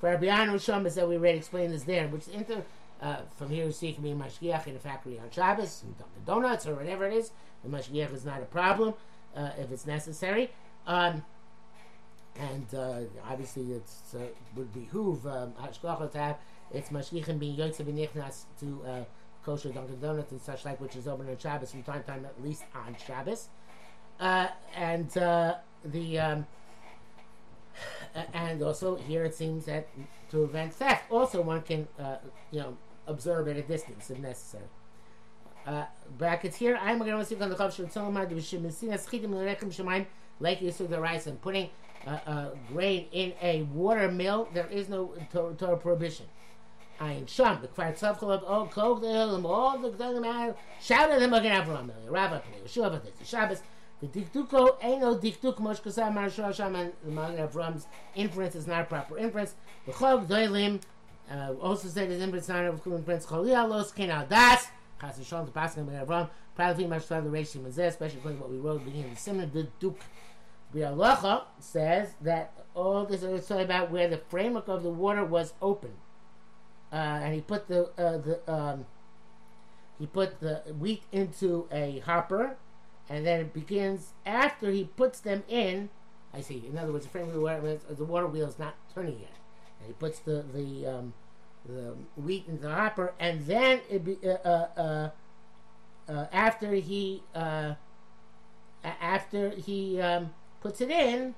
For 0.00 0.10
Rabbi 0.10 0.28
Anu 0.28 0.54
Shamas 0.54 0.94
that 0.94 1.08
we 1.08 1.16
already 1.16 1.38
explained 1.38 1.72
this 1.72 1.84
there, 1.84 2.08
which 2.08 2.28
inter, 2.28 2.64
uh, 3.00 3.18
from 3.36 3.50
here 3.50 3.66
we 3.66 3.72
see 3.72 3.88
it 3.88 3.94
can 3.94 4.02
be 4.02 4.10
a 4.10 4.14
mashgiach 4.14 4.66
in 4.66 4.76
a 4.76 4.78
factory 4.78 5.18
on 5.18 5.30
Shabbos, 5.30 5.82
and 5.82 5.96
Dunkin' 5.96 6.24
Donuts 6.26 6.66
or 6.66 6.74
whatever 6.74 7.06
it 7.06 7.14
is. 7.14 7.30
The 7.62 7.70
mashgiach 7.70 8.12
is 8.12 8.24
not 8.24 8.42
a 8.42 8.46
problem 8.46 8.94
uh, 9.36 9.50
if 9.58 9.70
it's 9.70 9.86
necessary. 9.86 10.50
Um, 10.86 11.24
and 12.36 12.74
uh, 12.74 13.00
obviously 13.28 13.72
it 13.72 13.88
uh, 14.14 14.18
would 14.56 14.72
behoove 14.72 15.24
um, 15.26 15.52
to 15.54 16.18
have 16.18 16.36
its 16.72 16.88
mashgiachim 16.90 17.38
being 17.38 17.56
yotze 17.56 17.80
b'nichnas 17.80 18.44
to 18.58 18.82
uh, 18.86 19.04
kosher 19.44 19.70
Dunkin' 19.70 20.00
Donuts 20.00 20.32
and 20.32 20.40
such 20.40 20.64
like, 20.64 20.80
which 20.80 20.96
is 20.96 21.06
open 21.06 21.28
on 21.28 21.38
Shabbos 21.38 21.70
from 21.70 21.82
time 21.82 22.02
to 22.02 22.06
time, 22.06 22.24
at 22.24 22.42
least 22.42 22.64
on 22.74 22.96
Shabbos. 23.06 23.48
Uh, 24.18 24.48
and 24.74 25.16
uh, 25.18 25.56
the 25.84 26.18
um, 26.18 26.46
and 28.32 28.62
also 28.62 28.96
here 28.96 29.24
it 29.24 29.34
seems 29.34 29.64
that 29.66 29.88
to 30.30 30.38
prevent 30.38 30.74
theft, 30.74 31.10
also 31.10 31.40
one 31.42 31.62
can 31.62 31.88
uh, 31.98 32.16
you 32.50 32.60
know 32.60 32.76
observe 33.06 33.48
at 33.48 33.56
a 33.56 33.62
distance 33.62 34.10
if 34.10 34.18
necessary. 34.18 34.64
Uh, 35.66 35.84
brackets 36.18 36.56
here. 36.56 36.78
I'm 36.80 36.98
going 36.98 37.10
to 37.10 37.24
see 37.24 37.36
on 37.40 37.48
the 37.48 37.56
the 37.56 38.34
Shemaim 39.70 40.06
like 40.40 40.60
the 40.60 41.00
rice 41.00 41.26
and 41.26 41.40
putting 41.40 41.70
uh, 42.06 42.18
uh, 42.26 42.50
grain 42.70 43.06
in 43.12 43.32
a 43.40 43.62
water 43.62 44.10
mill. 44.10 44.48
There 44.52 44.66
is 44.66 44.88
no 44.88 45.14
Torah 45.32 45.76
prohibition. 45.76 46.26
Ein 47.00 47.26
Sham 47.26 47.60
the 47.60 47.66
Tzavcholab 47.96 48.44
Oh 48.46 48.66
the 49.00 49.46
all 49.46 49.78
the 49.78 49.90
Gdolim 49.90 50.54
them 51.18 51.32
again 51.32 51.64
Avram 51.64 51.90
Rabbi 52.08 52.38
Shabbos 53.24 53.62
the 54.12 54.20
diktuko 54.20 54.76
ain't 54.82 55.00
no 55.00 55.16
diktuk 55.16 55.58
mosh 55.58 55.80
kasar 55.80 56.12
mar 56.12 56.30
sham 56.30 56.74
and 56.74 56.92
Avram's 57.04 57.86
inference 58.14 58.54
is 58.54 58.66
not 58.66 58.88
proper 58.88 59.18
inference. 59.18 59.54
The 59.86 59.92
chog 59.92 60.26
doilim 60.26 60.80
uh, 61.30 61.54
also 61.60 61.88
said 61.88 62.10
his 62.10 62.20
inference 62.20 62.44
is 62.44 62.48
not 62.48 62.64
of 62.64 62.82
kulin 62.82 63.02
prince 63.02 63.26
cholia 63.26 63.68
los 63.68 63.98
al 63.98 64.26
das 64.26 64.68
chas 65.00 65.18
v'shon 65.18 65.46
to 65.46 65.52
pass 65.52 65.76
Magen 65.76 66.06
Avram. 66.06 66.28
Probably 66.54 66.86
much 66.86 67.08
the 67.08 67.20
ratio 67.22 67.64
is 67.66 67.76
there 67.76 67.88
especially 67.88 68.18
according 68.18 68.38
to 68.38 68.42
what 68.42 68.52
we 68.52 68.58
wrote 68.58 68.84
beginning 68.84 69.10
the 69.10 69.16
simon 69.16 69.50
the 69.52 69.68
duk 69.80 69.96
says 71.60 72.14
that 72.20 72.52
all 72.74 73.04
this 73.04 73.22
is 73.22 73.46
talking 73.46 73.64
about 73.64 73.90
where 73.90 74.08
the 74.08 74.18
framework 74.18 74.66
of 74.68 74.82
the 74.82 74.90
water 74.90 75.24
was 75.24 75.52
open, 75.62 75.92
uh, 76.92 76.96
and 76.96 77.34
he 77.34 77.40
put 77.40 77.68
the 77.68 77.84
uh, 77.96 78.18
the 78.18 78.52
um, 78.52 78.86
he 79.98 80.06
put 80.06 80.40
the 80.40 80.62
wheat 80.78 81.02
into 81.12 81.68
a 81.70 82.00
hopper 82.00 82.56
and 83.08 83.26
then 83.26 83.40
it 83.40 83.52
begins 83.52 84.12
after 84.24 84.70
he 84.70 84.84
puts 84.84 85.20
them 85.20 85.42
in. 85.48 85.90
I 86.32 86.40
see. 86.40 86.64
In 86.68 86.78
other 86.78 86.92
words, 86.92 87.04
the 87.04 87.10
frame 87.10 87.28
of 87.28 87.34
the 87.34 87.40
water, 87.40 87.78
the 87.88 88.04
water 88.04 88.26
wheel 88.26 88.48
is 88.48 88.58
not 88.58 88.74
turning 88.94 89.20
yet, 89.20 89.36
and 89.78 89.88
he 89.88 89.92
puts 89.92 90.18
the 90.20 90.44
the 90.52 90.86
um, 90.86 91.14
the 91.66 91.94
wheat 92.16 92.44
into 92.48 92.62
the 92.62 92.74
hopper, 92.74 93.14
and 93.18 93.46
then 93.46 93.80
it 93.88 94.04
be, 94.04 94.18
uh, 94.24 94.30
uh, 94.44 94.68
uh, 94.76 95.10
uh 96.08 96.26
after 96.32 96.74
he 96.74 97.22
uh, 97.34 97.74
after 98.82 99.50
he 99.50 100.00
um, 100.00 100.30
puts 100.60 100.80
it 100.80 100.90
in, 100.90 101.34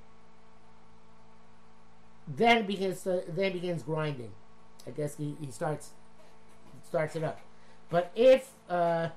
then 2.27 2.67
begins 2.67 3.03
to, 3.03 3.23
then 3.29 3.53
begins 3.53 3.83
grinding. 3.83 4.33
I 4.87 4.91
guess 4.91 5.17
he, 5.17 5.37
he 5.41 5.51
starts 5.51 5.91
starts 6.87 7.17
it 7.17 7.25
up. 7.25 7.41
But 7.91 8.11
if 8.15 8.51
uh, 8.69 9.09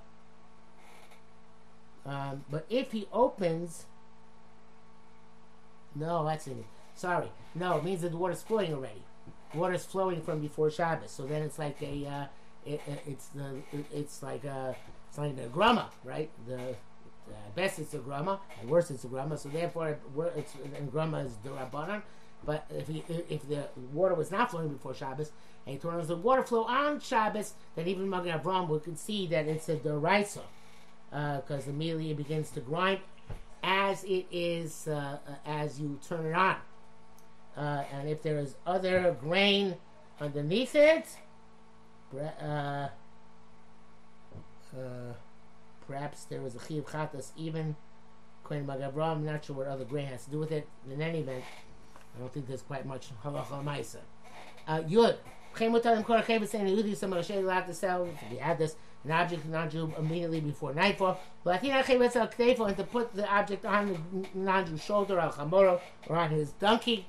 um, 2.05 2.43
but 2.49 2.65
if 2.69 2.91
he 2.91 3.07
opens, 3.11 3.85
no, 5.95 6.25
that's 6.25 6.47
in 6.47 6.59
it. 6.59 6.65
Sorry, 6.95 7.31
no, 7.55 7.77
it 7.77 7.83
means 7.83 8.01
that 8.01 8.11
the 8.11 8.17
water's 8.17 8.43
flowing 8.43 8.73
already. 8.73 9.03
Water's 9.53 9.85
flowing 9.85 10.21
from 10.21 10.41
before 10.41 10.69
Shabbos, 10.69 11.11
so 11.11 11.25
then 11.25 11.41
it's 11.41 11.57
like 11.57 11.81
a, 11.81 12.05
uh, 12.05 12.25
it, 12.65 12.81
it's 13.07 13.27
the, 13.27 13.61
it's 13.91 14.21
like 14.21 14.43
a, 14.43 14.75
it's 15.07 15.17
like 15.17 15.37
a 15.37 15.47
grama, 15.47 15.89
right? 16.03 16.29
The, 16.47 16.75
best 17.55 17.79
it's 17.79 17.93
a 17.93 17.97
grama, 17.97 18.39
and 18.59 18.69
worse 18.69 18.91
it's 18.91 19.03
a 19.03 19.07
grama. 19.07 19.37
So 19.37 19.49
therefore, 19.49 19.97
it's 20.35 20.53
and 20.75 20.91
grama 20.91 21.19
is 21.19 21.35
the 21.43 21.49
rabbanon. 21.49 22.01
But 22.45 22.65
if 22.69 22.87
he, 22.87 23.03
if 23.29 23.47
the 23.49 23.67
water 23.93 24.15
was 24.15 24.31
not 24.31 24.51
flowing 24.51 24.69
before 24.69 24.93
Shabbos, 24.93 25.31
and 25.65 25.73
he 25.73 25.79
turns 25.79 26.07
the 26.07 26.15
water 26.15 26.43
flow 26.43 26.63
on 26.63 26.99
Shabbos, 26.99 27.53
then 27.75 27.87
even 27.87 28.09
Magen 28.09 28.39
Avram 28.39 28.67
would 28.69 28.97
see 28.97 29.27
that 29.27 29.45
it's 29.47 29.67
a 29.69 29.75
deraisa 29.75 30.41
because 31.09 31.67
uh, 31.67 31.71
immediately 31.71 32.11
it 32.11 32.17
begins 32.17 32.51
to 32.51 32.59
grind 32.59 32.99
as 33.63 34.03
it 34.03 34.25
is 34.31 34.87
uh, 34.87 35.17
uh, 35.27 35.31
as 35.45 35.79
you 35.79 35.99
turn 36.07 36.25
it 36.25 36.33
on. 36.33 36.55
Uh, 37.57 37.83
and 37.91 38.07
if 38.07 38.21
there 38.21 38.37
is 38.37 38.55
other 38.65 39.15
grain 39.19 39.75
underneath 40.21 40.75
it, 40.75 41.07
uh, 42.41 42.87
perhaps 45.87 46.23
there 46.25 46.41
was 46.41 46.55
a 46.55 46.59
chiyuv 46.59 46.83
chatas 46.83 47.31
even 47.35 47.75
Kohen 48.43 48.65
Magavra. 48.65 49.11
I'm 49.11 49.25
not 49.25 49.43
sure 49.43 49.55
what 49.55 49.67
other 49.67 49.85
grain 49.85 50.07
has 50.07 50.25
to 50.25 50.31
do 50.31 50.39
with 50.39 50.51
it. 50.51 50.67
In 50.89 51.01
any 51.01 51.19
event, 51.19 51.43
I 52.15 52.19
don't 52.19 52.31
think 52.31 52.47
there's 52.47 52.61
quite 52.61 52.85
much 52.85 53.09
halacha 53.23 53.63
ma'isa. 53.63 53.97
Yud. 54.67 55.17
Chemotalim 55.55 56.05
kor 56.05 56.19
chevet 56.19 56.47
saying 56.47 56.67
Yudi 56.67 56.95
some 56.95 57.11
to 57.11 57.73
sell. 57.73 58.07
You 58.31 58.37
add 58.39 58.57
this, 58.57 58.75
an 59.05 59.11
object 59.11 59.43
to 59.43 59.49
non-Jew 59.49 59.93
immediately 59.97 60.41
before 60.41 60.73
nightfall. 60.73 61.19
But 61.43 61.63
and 61.63 62.77
to 62.77 62.83
put 62.83 63.13
the 63.13 63.27
object 63.27 63.65
on 63.65 63.87
the 63.87 64.27
non-Jew 64.33 64.77
shoulder, 64.77 65.19
al 65.19 65.31
chamoro, 65.31 65.79
or 66.07 66.17
on 66.17 66.31
his 66.31 66.51
donkey. 66.51 67.07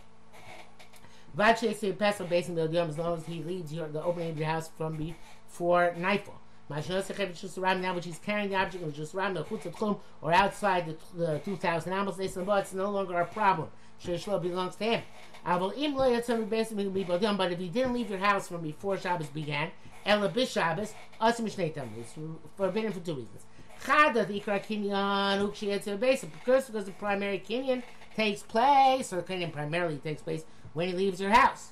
Vache 1.37 1.75
pesel 1.97 2.29
basing 2.29 2.55
the 2.55 2.63
as 2.63 2.99
long 2.99 3.19
as 3.19 3.27
he 3.27 3.43
leaves 3.43 3.73
your, 3.73 3.89
the 3.89 4.03
opening 4.03 4.31
of 4.31 4.39
your 4.39 4.49
house 4.49 4.71
from 4.77 4.97
before 4.97 5.95
nightfall. 5.97 6.41
Now, 6.69 7.95
which 7.95 8.05
he's 8.05 8.19
carrying 8.19 8.51
the 8.51 8.57
object 8.57 8.85
of 8.85 8.95
chutz 8.95 9.99
or 10.23 10.33
outside 10.33 10.87
the, 10.87 10.97
the 11.17 11.39
2,000 11.41 11.93
animals, 11.93 12.17
they 12.17 12.29
say, 12.29 12.45
it's 12.47 12.73
no 12.73 12.91
longer 12.91 13.21
a 13.21 13.27
problem. 13.27 13.69
Shishlo 14.03 14.41
belongs 14.41 14.77
to 14.77 14.85
him. 14.85 15.03
But 15.45 15.75
if 17.53 17.59
he 17.59 17.69
didn't 17.69 17.93
leave 17.93 18.11
your 18.11 18.21
house 18.21 18.49
from 18.49 18.63
before 18.63 18.99
Shabbos 18.99 19.27
began, 19.29 19.71
Ella 20.05 20.29
bis 20.29 20.51
Shabbos, 20.51 20.95
Asim 21.21 21.47
It's 21.47 22.15
forbidden 22.57 22.93
for 22.93 23.01
two 23.01 23.15
reasons. 23.15 23.45
Chada, 23.83 24.27
the 24.27 24.41
Ikra 24.41 24.65
Kinyan, 24.65 25.41
Ukshi 25.41 26.01
base. 26.01 26.25
Because 26.25 26.67
because 26.67 26.85
the 26.85 26.93
primary 26.93 27.39
Kinyan 27.39 27.83
takes 28.15 28.43
place, 28.43 29.13
or 29.13 29.23
Kinyan 29.23 29.53
primarily 29.53 29.99
takes 29.99 30.23
place 30.23 30.45
when 30.73 30.89
he 30.89 30.95
leaves 30.95 31.21
your 31.21 31.31
house. 31.31 31.71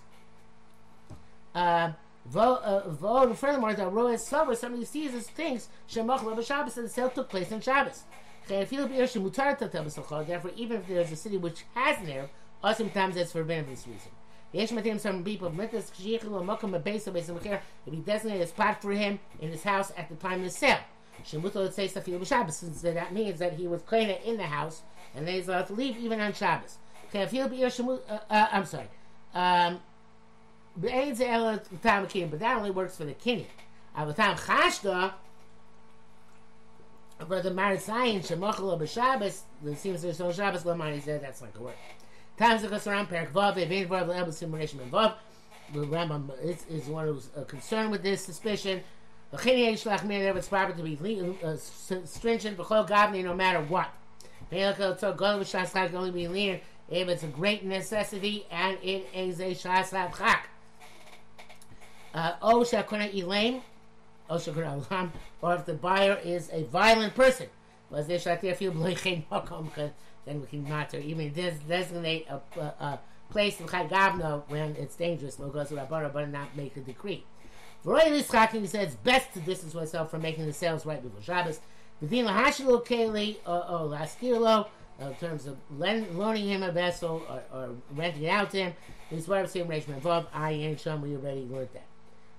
Um, 1.54 1.96
uh, 2.34 3.34
furthermore, 3.34 3.74
the 3.74 3.88
Roy 3.88 4.16
Sober, 4.16 4.54
somebody 4.54 4.84
sees 4.84 5.12
his 5.12 5.28
things, 5.28 5.68
Shemach 5.88 6.22
Lava 6.22 6.44
Shabbos, 6.44 6.76
and 6.76 6.86
the 6.86 6.90
sale 6.90 7.10
took 7.10 7.28
place 7.30 7.50
on 7.52 7.60
Shabbos. 7.60 8.04
Therefore, 8.46 8.88
even 10.56 10.76
if 10.76 10.86
there's 10.88 11.12
a 11.12 11.16
city 11.16 11.36
which 11.36 11.64
has 11.74 11.98
an 11.98 12.06
Erev, 12.06 12.28
sometimes 12.76 13.16
it's 13.16 13.32
forbidden 13.32 13.64
for 13.64 13.70
this 13.70 13.86
reason. 13.86 14.10
If 14.52 14.70
he 14.70 14.90
designated 17.96 18.42
a 18.42 18.46
spot 18.46 18.82
for 18.82 18.92
him 18.92 19.18
in 19.40 19.50
his 19.50 19.62
house 19.62 19.92
at 19.96 20.08
the 20.08 20.14
time 20.14 20.40
of 20.40 20.44
the 20.44 20.50
sale. 20.50 20.78
Since 21.24 22.82
that 22.82 23.12
means 23.12 23.38
that 23.40 23.54
he 23.54 23.66
was 23.66 23.82
kleiner 23.82 24.16
in 24.24 24.36
the 24.36 24.44
house 24.44 24.82
and 25.14 25.28
he's 25.28 25.48
allowed 25.48 25.66
to 25.66 25.74
leave 25.74 25.98
even 25.98 26.20
on 26.20 26.32
Shabbos. 26.32 26.78
Okay, 27.08 27.26
feel 27.26 27.48
be 27.48 27.64
uh, 27.64 27.70
uh, 28.30 28.46
I'm 28.52 28.64
sorry. 28.64 28.88
Um, 29.34 29.80
but 30.76 30.90
that 30.90 32.56
only 32.56 32.70
works 32.70 32.96
for 32.96 33.04
the 33.04 33.14
kinyan. 33.14 33.46
Avatam 33.96 34.38
chashda 34.38 35.12
for 37.26 37.42
the 37.42 37.50
Marisayin 37.50 38.20
Shemachal 38.20 38.78
b'Shabbos, 38.78 39.40
it 39.64 39.78
seems 39.78 40.02
there's 40.02 40.20
no 40.20 40.30
Shabbos 40.30 40.64
Lamar. 40.64 40.92
He 40.92 41.00
said 41.00 41.22
that's 41.22 41.42
like 41.42 41.56
a 41.58 41.62
word. 41.62 41.74
Times 42.38 42.62
goes 42.62 42.84
Perak 42.84 43.32
Vav, 43.32 43.56
Evin 43.56 43.88
Vav, 43.88 44.32
Simulation 44.32 44.78
Vav. 44.90 45.14
The 45.74 45.80
Rambam 45.80 46.30
is, 46.40 46.64
is 46.70 46.86
one 46.86 47.08
who's 47.08 47.28
uh, 47.36 47.42
concerned 47.42 47.90
with 47.90 48.02
this 48.02 48.24
suspicion. 48.24 48.80
The 49.32 49.38
Chini 49.38 49.72
Shlach 49.74 50.04
Mir 50.04 50.32
to 50.32 50.82
be 50.82 50.96
uh, 51.44 51.56
stringent, 51.56 52.56
B'chol 52.56 52.88
Gavni, 52.88 53.24
no 53.24 53.34
matter 53.34 53.60
what. 53.60 53.88
Melech 54.52 54.98
so 54.98 55.12
God 55.12 55.40
Shas 55.42 55.72
Chak 55.72 55.92
only 55.92 56.10
be 56.12 56.60
if 56.88 57.08
it's 57.08 57.24
a 57.24 57.26
great 57.26 57.64
necessity 57.64 58.46
and 58.50 58.78
it 58.82 59.08
is 59.12 59.40
a 59.40 59.50
Shas 59.50 59.90
Chak. 59.90 60.48
Uh, 62.14 62.32
o 62.40 62.60
Shakuna 62.60 63.12
Elaine 63.12 63.62
or 64.30 65.54
if 65.54 65.66
the 65.66 65.74
buyer 65.74 66.18
is 66.24 66.50
a 66.52 66.62
violent 66.64 67.14
person. 67.14 67.48
then 70.28 70.40
we 70.40 70.46
can 70.46 70.68
not 70.68 70.94
even 70.94 71.32
designate 71.32 72.26
a, 72.28 72.40
a, 72.60 72.62
a 72.62 73.00
place 73.30 73.60
in 73.60 73.66
Chagavno 73.66 74.42
when 74.48 74.76
it's 74.76 74.96
dangerous, 74.96 75.38
We'll 75.38 75.50
go 75.50 75.64
to 75.64 75.74
Rabbana, 75.74 76.12
but 76.12 76.28
not 76.30 76.56
make 76.56 76.76
a 76.76 76.80
decree. 76.80 77.24
Roy 77.84 78.00
he 78.10 78.22
says 78.22 78.74
it's 78.74 78.94
best 78.96 79.32
to 79.34 79.40
distance 79.40 79.74
oneself 79.74 80.10
from 80.10 80.22
making 80.22 80.46
the 80.46 80.52
sales 80.52 80.84
right 80.84 81.02
before 81.02 81.22
Shabbos. 81.22 81.60
V'din 82.02 82.26
lahashilo 82.26 82.84
keli 82.84 83.36
or 83.46 83.88
laskirlo, 83.88 84.66
in 85.00 85.14
terms 85.14 85.46
of 85.46 85.56
loaning 85.70 86.48
him 86.48 86.62
a 86.62 86.72
vessel 86.72 87.22
or, 87.28 87.42
or 87.56 87.70
renting 87.94 88.24
it 88.24 88.28
out 88.28 88.50
to 88.50 88.58
him. 88.58 88.74
Is 89.10 89.28
what 89.28 89.38
I'm 89.38 89.46
saying, 89.46 89.70
involved. 89.70 90.28
I 90.34 90.52
ain't 90.52 90.80
Sham, 90.80 91.00
we 91.00 91.16
already 91.16 91.46
learned 91.46 91.70
that. 91.72 91.86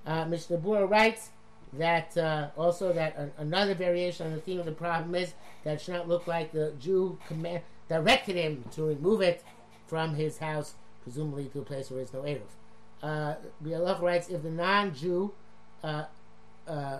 Uh, 0.06 0.26
Mishnah 0.26 0.58
Berurah 0.58 0.90
writes, 0.90 1.30
that 1.74 2.18
uh, 2.18 2.48
also 2.58 2.92
that 2.94 3.34
another 3.38 3.76
variation 3.76 4.28
on 4.28 4.34
the 4.34 4.42
theme 4.42 4.60
of 4.60 4.66
the 4.66 4.72
problem 4.72 5.14
is 5.16 5.34
that 5.64 5.76
it 5.76 5.82
should 5.82 5.94
not 5.94 6.08
look 6.08 6.28
like 6.28 6.52
the 6.52 6.74
Jew 6.80 7.18
command, 7.28 7.62
directed 7.90 8.36
him 8.36 8.64
to 8.72 8.84
remove 8.84 9.22
it 9.22 9.44
from 9.88 10.16
his 10.16 10.38
house, 10.38 10.76
presumably 11.04 11.46
to 11.46 11.60
a 11.60 11.64
place 11.64 11.90
where 11.90 11.98
there's 11.98 12.14
no 12.14 12.22
Eruv. 12.22 12.42
Uh, 13.02 13.36
writes, 14.02 14.30
if 14.30 14.44
the 14.44 14.52
non-Jew 14.52 15.32
uh, 15.84 16.04
uh, 16.68 17.00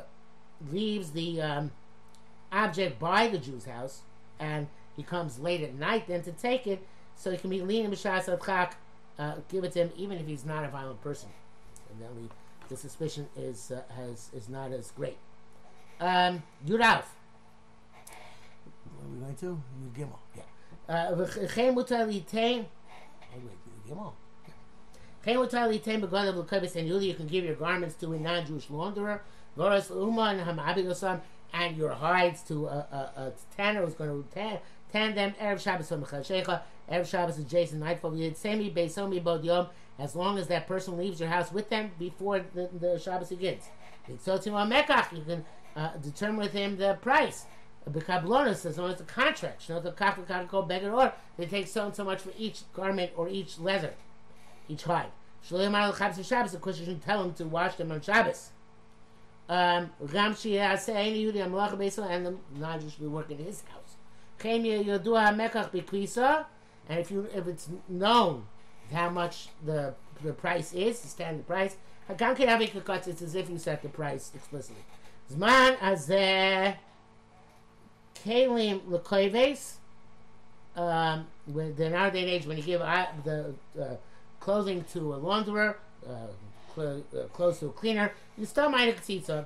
leaves 0.72 1.12
the 1.12 1.42
um, 1.42 1.72
object 2.52 3.00
by 3.00 3.28
the 3.28 3.38
Jew's 3.38 3.66
house 3.66 4.02
and 4.40 4.68
he 4.96 5.04
comes 5.04 5.40
late 5.40 5.62
at 5.62 5.76
night, 5.76 6.08
then 6.08 6.24
to 6.24 6.32
take 6.32 6.68
it, 6.68 6.86
so 7.16 7.32
he 7.32 7.38
can 7.38 7.50
be 7.50 7.62
leaning 7.62 7.92
b'shas 7.92 8.28
uh, 9.20 9.36
give 9.50 9.64
it 9.66 9.74
to 9.74 9.80
him, 9.80 9.92
even 9.98 10.18
if 10.18 10.26
he's 10.26 10.46
not 10.46 10.64
a 10.64 10.70
violent 10.70 11.02
person. 11.02 11.30
And 11.92 12.02
then 12.02 12.30
the 12.70 12.78
suspicion 12.78 13.28
is 13.36 13.72
uh, 13.72 13.82
has 13.96 14.30
is 14.34 14.48
not 14.48 14.72
as 14.72 14.92
great. 14.92 15.18
Um, 16.00 16.44
Yurav. 16.66 17.04
What 18.96 19.06
are 19.06 19.10
we 19.14 19.20
going 19.20 19.36
to? 19.36 19.62
Yud 19.82 19.94
Gimel. 19.94 20.20
Yeah. 20.36 20.44
Wait, 20.90 20.98
Yud 23.68 23.82
Gimel. 23.88 24.14
Chein 25.24 25.38
mutar 25.38 25.70
litain 25.70 26.02
begadav 26.02 26.36
l'kabis 26.36 26.76
and 26.76 26.88
you 26.88 27.14
can 27.14 27.28
give 27.28 27.46
your 27.46 27.54
garments 27.54 27.94
to 27.96 28.12
a 28.14 28.18
non-Jewish 28.18 28.66
launderer. 28.68 29.20
Voras 29.56 29.92
uma 29.92 30.24
and 30.24 30.42
hamabigosam 30.42 31.22
and 31.54 31.78
your 31.78 31.92
hides 31.92 32.42
to 32.44 32.66
a, 32.66 32.72
a, 32.72 33.22
a 33.22 33.32
tanner 33.56 33.86
who's 33.86 33.94
going 33.94 34.10
to 34.10 34.26
tan, 34.34 34.58
tan 34.92 35.14
them. 35.14 35.36
Erev 35.40 35.62
Shabbos 35.62 35.90
from 35.90 36.04
Chashecha. 36.04 36.62
Erev 36.92 37.08
Shabbos 37.08 37.38
is 37.38 37.46
Jason 37.46 37.80
Nightfall. 37.80 38.16
Yid 38.16 38.36
semi 38.36 38.72
beisomi 38.72 39.24
bod 39.24 39.44
yom 39.44 39.68
as 40.00 40.16
long 40.16 40.40
as 40.40 40.48
that 40.48 40.66
person 40.66 40.98
leaves 40.98 41.20
your 41.20 41.30
house 41.30 41.52
with 41.52 41.70
them 41.70 41.92
before 42.00 42.40
the, 42.56 42.68
the 42.80 42.98
Shabbos 42.98 43.30
begins. 43.30 43.70
So 44.24 44.40
to 44.40 44.50
Mekach, 44.50 45.12
you 45.16 45.24
can 45.24 45.46
uh, 45.76 45.98
determine 45.98 46.38
with 46.38 46.54
him 46.54 46.78
the 46.78 46.98
price. 47.02 47.46
Bekablonis, 47.90 48.66
as 48.66 48.78
long 48.78 48.92
it's 48.92 49.02
a 49.02 49.06
contract, 49.06 49.68
you 49.68 49.76
know, 49.76 49.82
the 49.82 49.92
called 49.92 50.68
beggar 50.68 50.92
or 50.92 51.14
they 51.38 51.46
take 51.46 51.68
so 51.68 51.86
and 51.86 51.96
so 51.96 52.04
much 52.04 52.22
for 52.22 52.32
each 52.38 52.62
garment 52.74 53.12
or 53.16 53.30
each 53.30 53.60
leather, 53.60 53.94
each 54.68 54.84
hide. 54.84 55.12
Shalim 55.48 55.74
al 55.74 55.94
Shabbos, 55.94 56.54
of 56.54 56.62
course, 56.62 56.80
you 56.80 56.86
should 56.86 57.04
tell 57.04 57.24
him 57.24 57.34
to 57.34 57.46
wash 57.46 57.76
them 57.76 57.92
on 57.92 58.02
Shabbos. 58.02 58.52
Um, 59.48 59.92
Ram 60.00 60.36
any 60.46 61.26
Yudi 61.26 61.42
and 61.42 62.26
the 62.26 62.36
non-Jew 62.56 62.90
should 62.90 63.00
be 63.00 63.08
working 63.08 63.40
in 63.40 63.46
his 63.46 63.64
house. 63.64 63.96
And 66.90 67.00
if 67.00 67.12
you 67.12 67.28
if 67.34 67.48
it's 67.48 67.70
known 67.88 68.46
how 68.92 69.10
much 69.10 69.50
the 69.66 69.96
the 70.24 70.34
price 70.34 70.74
is, 70.74 71.00
the 71.02 71.08
standard 71.08 71.48
price. 71.48 71.78
Hagan 72.08 72.36
Kiravi 72.36 73.08
it's 73.08 73.22
as 73.22 73.36
if 73.36 73.50
you 73.50 73.58
set 73.58 73.82
the 73.82 73.90
price 73.90 74.32
explicitly. 74.34 74.84
Zman 75.32 75.78
Azeh 75.78 76.76
Kalim 78.24 78.82
Lekoives. 78.82 79.76
Um, 80.76 81.28
when 81.46 81.76
the 81.76 81.90
nowadays 81.90 82.26
age, 82.30 82.48
when 82.48 82.58
you 82.58 82.64
give 82.64 82.82
uh, 82.82 83.08
the 83.24 83.54
uh, 83.80 83.96
clothing 84.40 84.86
to 84.94 85.14
a 85.16 85.20
launderer, 85.20 85.76
uh, 86.08 86.28
cl- 86.74 87.04
uh, 87.18 87.24
clothes 87.34 87.60
to 87.60 87.68
a 87.68 87.72
cleaner, 87.72 88.14
you 88.38 88.46
still 88.46 88.70
might 88.70 89.04
see 89.04 89.22
so. 89.22 89.46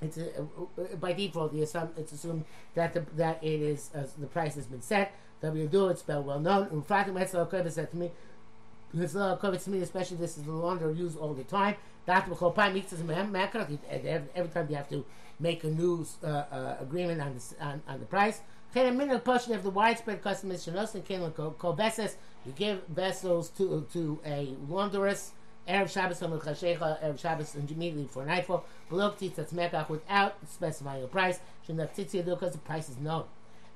It's 0.00 0.16
a, 0.16 0.42
uh, 0.42 0.96
by 1.00 1.12
default, 1.12 1.52
assume, 1.62 1.90
it's 1.96 2.12
assumed 2.12 2.44
that 2.74 2.94
the, 2.94 3.04
that 3.16 3.42
it 3.42 3.60
is 3.60 3.90
uh, 3.94 4.06
the 4.16 4.26
price 4.26 4.54
has 4.54 4.66
been 4.66 4.82
set. 4.82 5.12
W 5.40 5.66
do 5.66 5.88
it's 5.88 6.00
spelled 6.00 6.26
well 6.26 6.40
known. 6.40 6.68
In 6.70 6.82
fact, 6.82 7.08
said 7.70 7.90
to 7.90 7.96
me, 7.96 8.10
because 8.90 9.16
uh, 9.16 9.36
covered 9.36 9.66
me, 9.66 9.80
especially 9.80 10.16
this 10.16 10.38
is 10.38 10.44
the 10.44 10.52
laundry 10.52 10.94
used 10.94 11.18
all 11.18 11.34
the 11.34 11.44
time. 11.44 11.76
That 12.06 12.28
will 12.28 12.54
meets 12.72 12.92
every 12.92 14.48
time 14.48 14.66
you 14.70 14.76
have 14.76 14.88
to 14.88 15.04
make 15.38 15.64
a 15.64 15.68
new 15.68 16.06
uh, 16.24 16.26
uh, 16.26 16.76
agreement 16.80 17.20
on 17.20 17.34
the 17.34 17.64
on, 17.64 17.82
on 17.86 18.00
the 18.00 18.06
price. 18.06 18.40
a 18.74 18.90
minute 18.90 19.24
portion 19.24 19.54
of 19.54 19.62
the 19.62 19.70
widespread 19.70 20.22
customization 20.22 20.94
and 20.94 21.04
Kalim 21.04 21.32
Kobeses, 21.32 22.14
you 22.46 22.52
give 22.52 22.86
vessels 22.88 23.50
to 23.50 23.86
to 23.92 24.18
a 24.24 24.54
laundress. 24.68 25.32
Erev 25.68 25.90
Shabbos 25.90 26.22
on 26.22 26.30
Chashecha, 26.40 27.02
Erev 27.04 27.20
Shabbos 27.20 27.54
immediately 27.54 28.04
before 28.04 28.24
nightfall. 28.24 28.64
Below 28.88 29.10
Ktitz 29.10 29.52
Mekach 29.52 29.90
without 29.90 30.36
specifying 30.48 31.04
a 31.04 31.06
price. 31.06 31.40
Shinach 31.68 31.94
Tzitzi 31.94 32.24
because 32.24 32.52
the 32.52 32.58
price 32.58 32.88
is 32.88 32.96
known. 32.96 33.24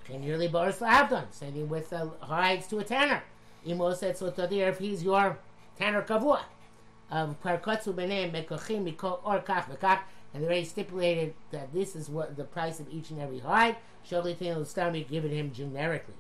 Chen 0.07 0.23
yearly 0.23 0.49
Boris 0.49 0.79
Lavdon, 0.79 1.27
sending 1.31 1.69
with 1.69 1.93
uh, 1.93 2.07
hides 2.21 2.67
to 2.69 2.79
a 2.79 2.85
tanner. 2.85 3.23
Imo 3.67 3.95
said 3.95 4.17
so 4.17 4.31
Tadir 4.31 4.69
if 4.69 4.79
he's 4.79 5.03
your 5.03 5.39
Tanner 5.79 6.03
Kavua. 6.03 6.41
Of 7.11 7.43
Parkotsu 7.43 7.93
Benem 7.93 8.33
Mekochim 8.33 8.85
Miko 8.85 9.21
or 9.23 9.41
Kach 9.41 9.69
Vekach, 9.69 10.01
and 10.33 10.43
they 10.43 10.47
already 10.47 10.65
stipulated 10.65 11.35
that 11.51 11.73
this 11.75 11.95
is 11.95 12.09
what 12.09 12.37
the 12.37 12.45
price 12.45 12.81
of 12.81 12.89
each 12.91 13.11
and 13.11 13.21
every 13.21 13.41
hide. 13.41 13.77
Shogli 14.09 14.39
Tin 14.39 14.57
Stami 14.65 15.07
give 15.07 15.27
it 15.27 15.31
him 15.31 15.53
generically. 15.53 16.15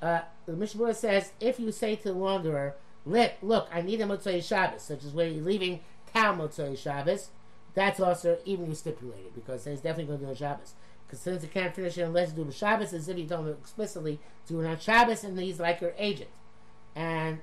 Uh, 0.00 0.22
the 0.46 0.54
Mishnah 0.54 0.94
says 0.94 1.32
if 1.40 1.60
you 1.60 1.70
say 1.70 1.96
to 1.96 2.04
the 2.04 2.14
launderer, 2.14 2.72
look, 3.04 3.32
look, 3.42 3.68
I 3.70 3.82
need 3.82 4.00
a 4.00 4.06
Motzei 4.06 4.42
Shabbos, 4.42 4.82
such 4.82 5.04
as 5.04 5.12
where 5.12 5.28
you're 5.28 5.44
leaving 5.44 5.80
town 6.12 6.38
Motzei 6.38 6.76
Shabbos, 6.76 7.28
that's 7.74 8.00
also 8.00 8.38
evenly 8.46 8.74
stipulated 8.74 9.34
because 9.34 9.66
he's 9.66 9.80
definitely 9.80 10.04
going 10.04 10.20
to 10.20 10.26
do 10.26 10.32
a 10.32 10.36
Shabbos. 10.36 10.72
Because 11.06 11.20
since 11.20 11.42
he 11.42 11.48
can't 11.48 11.74
finish 11.74 11.98
it 11.98 12.02
unless 12.02 12.30
you 12.30 12.44
do 12.44 12.48
a 12.48 12.52
Shabbos, 12.52 12.94
as 12.94 13.08
if 13.08 13.16
he 13.16 13.26
told 13.26 13.46
him 13.46 13.56
explicitly, 13.60 14.20
do 14.46 14.62
not 14.62 14.80
Shabbos, 14.80 15.22
and 15.22 15.38
he's 15.38 15.60
like 15.60 15.82
your 15.82 15.92
agent 15.98 16.30
and 16.94 17.40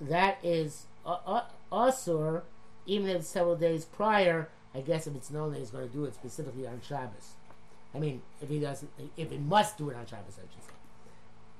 that 0.00 0.38
is 0.42 0.86
uh, 1.04 1.42
asur, 1.72 2.42
even 2.86 3.08
if 3.08 3.16
it's 3.16 3.28
several 3.28 3.56
days 3.56 3.84
prior. 3.84 4.48
I 4.74 4.80
guess 4.80 5.06
if 5.06 5.14
it's 5.16 5.30
known 5.30 5.52
that 5.52 5.58
he's 5.58 5.70
going 5.70 5.88
to 5.88 5.92
do 5.92 6.04
it 6.04 6.14
specifically 6.14 6.66
on 6.66 6.80
Shabbos. 6.86 7.34
I 7.94 7.98
mean, 7.98 8.22
if 8.42 8.48
he 8.48 8.58
doesn't, 8.58 8.90
if 9.16 9.30
he 9.30 9.38
must 9.38 9.78
do 9.78 9.88
it 9.90 9.96
on 9.96 10.06
Shabbos, 10.06 10.38
I 10.38 10.42
should 10.42 10.62
say. 10.62 10.72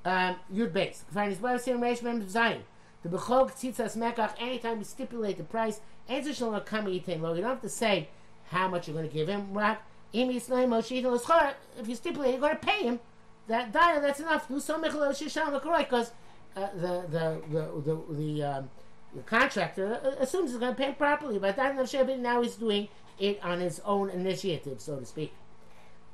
Um, 0.05 0.35
Yud 0.53 0.73
base. 0.73 1.03
Find 1.11 1.29
his 1.29 1.39
brother 1.39 1.59
saying 1.59 1.79
Reish 1.79 2.01
Mem 2.01 2.23
Zayin. 2.25 2.61
The 3.03 3.09
bechol 3.09 3.51
tzitzas 3.51 3.97
mekach. 3.97 4.33
Anytime 4.39 4.79
you 4.79 4.83
stipulate 4.83 5.37
the 5.37 5.43
price, 5.43 5.81
answer 6.07 6.33
shalom 6.33 6.61
kami 6.61 6.99
yitain 6.99 7.21
lo. 7.21 7.33
You 7.33 7.41
don't 7.41 7.51
have 7.51 7.61
to 7.61 7.69
say 7.69 8.09
how 8.49 8.67
much 8.67 8.87
you're 8.87 8.95
going 8.95 9.07
to 9.07 9.13
give 9.13 9.27
him. 9.27 9.53
Rak 9.53 9.81
im 10.13 10.29
yisnei 10.29 10.67
moshe 10.67 11.01
yitin 11.01 11.53
If 11.79 11.87
you 11.87 11.95
stipulate, 11.95 12.31
you're 12.31 12.41
going 12.41 12.57
to 12.57 12.65
pay 12.65 12.83
him. 12.83 12.99
That 13.47 13.71
daya, 13.71 14.01
that's 14.01 14.19
enough. 14.19 14.47
Do 14.47 14.59
so 14.59 14.79
mechal 14.79 15.09
shisham 15.11 15.53
because 15.53 16.11
uh, 16.59 16.69
the 16.75 17.05
the 17.09 17.41
the 17.51 17.81
the 17.81 18.13
the, 18.13 18.43
um, 18.43 18.69
the 19.15 19.21
contractor 19.23 19.99
uh, 20.03 20.23
assumes 20.23 20.51
he's 20.51 20.59
going 20.59 20.75
to 20.75 20.81
pay 20.81 20.91
properly. 20.91 21.39
But 21.39 21.55
that 21.55 21.75
now 21.75 22.41
he's 22.41 22.55
doing 22.55 22.87
it 23.19 23.39
on 23.43 23.59
his 23.59 23.81
own 23.85 24.09
initiative, 24.09 24.79
so 24.81 24.99
to 24.99 25.05
speak. 25.05 25.33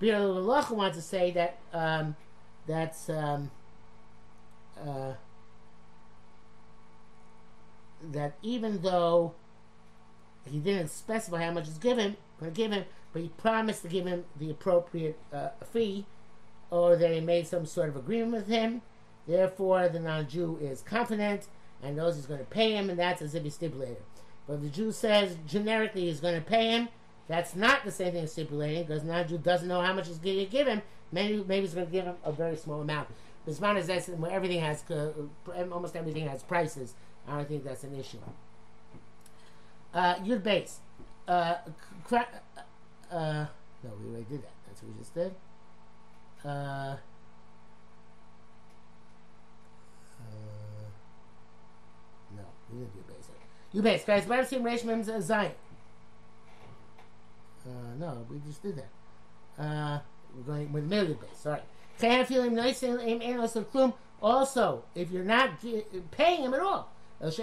Biur 0.01 0.19
Halacha 0.19 0.71
wants 0.71 0.97
to 0.97 1.03
say 1.03 1.31
that 1.31 1.57
um, 1.73 2.15
that's 2.67 3.09
um, 3.09 3.51
uh, 4.79 5.13
that 8.11 8.33
even 8.41 8.81
though 8.81 9.33
he 10.49 10.59
didn't 10.59 10.89
specify 10.89 11.43
how 11.43 11.51
much 11.51 11.65
he's 11.65 11.77
given, 11.77 12.17
going 12.39 12.53
to 12.53 12.55
give 12.55 12.71
him, 12.71 12.85
but 13.13 13.21
he 13.21 13.29
promised 13.29 13.81
to 13.83 13.87
give 13.87 14.05
him 14.05 14.25
the 14.37 14.51
appropriate 14.51 15.17
uh, 15.33 15.49
fee, 15.71 16.05
or 16.69 16.95
that 16.95 17.11
he 17.11 17.19
made 17.19 17.47
some 17.47 17.65
sort 17.65 17.89
of 17.89 17.95
agreement 17.95 18.33
with 18.33 18.47
him. 18.47 18.81
Therefore, 19.27 19.89
the 19.89 19.99
non-Jew 19.99 20.59
is 20.61 20.81
confident 20.81 21.47
and 21.81 21.95
knows 21.95 22.15
he's 22.15 22.25
going 22.25 22.39
to 22.39 22.45
pay 22.45 22.73
him, 22.73 22.89
and 22.89 22.99
that's 22.99 23.21
as 23.21 23.35
if 23.35 23.43
he 23.43 23.49
stipulated. 23.49 24.03
But 24.47 24.61
the 24.61 24.69
Jew 24.69 24.91
says 24.91 25.37
generically 25.47 26.05
he's 26.05 26.19
going 26.19 26.35
to 26.35 26.47
pay 26.47 26.69
him. 26.69 26.89
That's 27.27 27.55
not 27.55 27.83
the 27.83 27.91
same 27.91 28.13
thing 28.13 28.23
as 28.23 28.31
stipulating 28.31 28.83
because 28.83 29.03
non-Jew 29.03 29.39
doesn't 29.39 29.67
know 29.67 29.81
how 29.81 29.93
much 29.93 30.07
he's 30.07 30.19
going 30.19 30.37
to 30.37 30.45
give 30.45 30.67
him. 30.67 30.81
Maybe 31.11 31.43
maybe 31.47 31.61
he's 31.61 31.73
going 31.73 31.87
to 31.87 31.91
give 31.91 32.05
him 32.05 32.15
a 32.23 32.31
very 32.31 32.55
small 32.55 32.81
amount. 32.81 33.09
Bisman 33.47 33.77
is 33.77 33.87
that 33.87 34.07
where 34.19 34.31
everything 34.31 34.59
has 34.59 34.83
uh, 34.89 35.11
almost 35.71 35.95
everything 35.95 36.27
has 36.27 36.43
prices. 36.43 36.93
I 37.27 37.37
don't 37.37 37.47
think 37.47 37.63
that's 37.63 37.83
an 37.83 37.95
issue. 37.95 38.17
Uh, 39.93 40.15
your 40.23 40.39
base. 40.39 40.79
Uh, 41.27 41.55
uh, 42.11 43.45
no, 43.83 43.91
we 43.99 44.09
already 44.09 44.25
did 44.29 44.43
that. 44.43 44.51
That's 44.67 44.83
what 44.83 44.91
we 44.91 44.99
just 44.99 45.13
did. 45.13 45.33
Uh, 46.43 46.97
uh, 50.25 50.87
no, 52.37 52.43
we 52.71 52.79
didn't 52.79 52.93
do 52.93 52.99
base. 53.07 53.29
You 53.71 53.81
base. 53.81 54.03
But 54.05 54.39
I've 54.39 54.47
seen 54.47 54.63
Reish 54.63 54.83
Mem's 54.83 55.09
Zion. 55.25 55.51
Uh, 57.65 57.69
no, 57.97 58.25
we 58.29 58.39
just 58.47 58.61
did 58.61 58.77
that. 58.77 59.61
Uh, 59.61 59.99
we're 60.35 60.43
going 60.43 60.71
with 60.71 60.85
million 60.85 61.13
base. 61.13 61.37
Sorry. 61.37 61.61
Also, 64.21 64.83
if 64.95 65.11
you're 65.11 65.23
not 65.23 65.51
paying 66.11 66.41
him 66.41 66.53
at 66.53 66.59
all, 66.59 66.91
not 67.21 67.33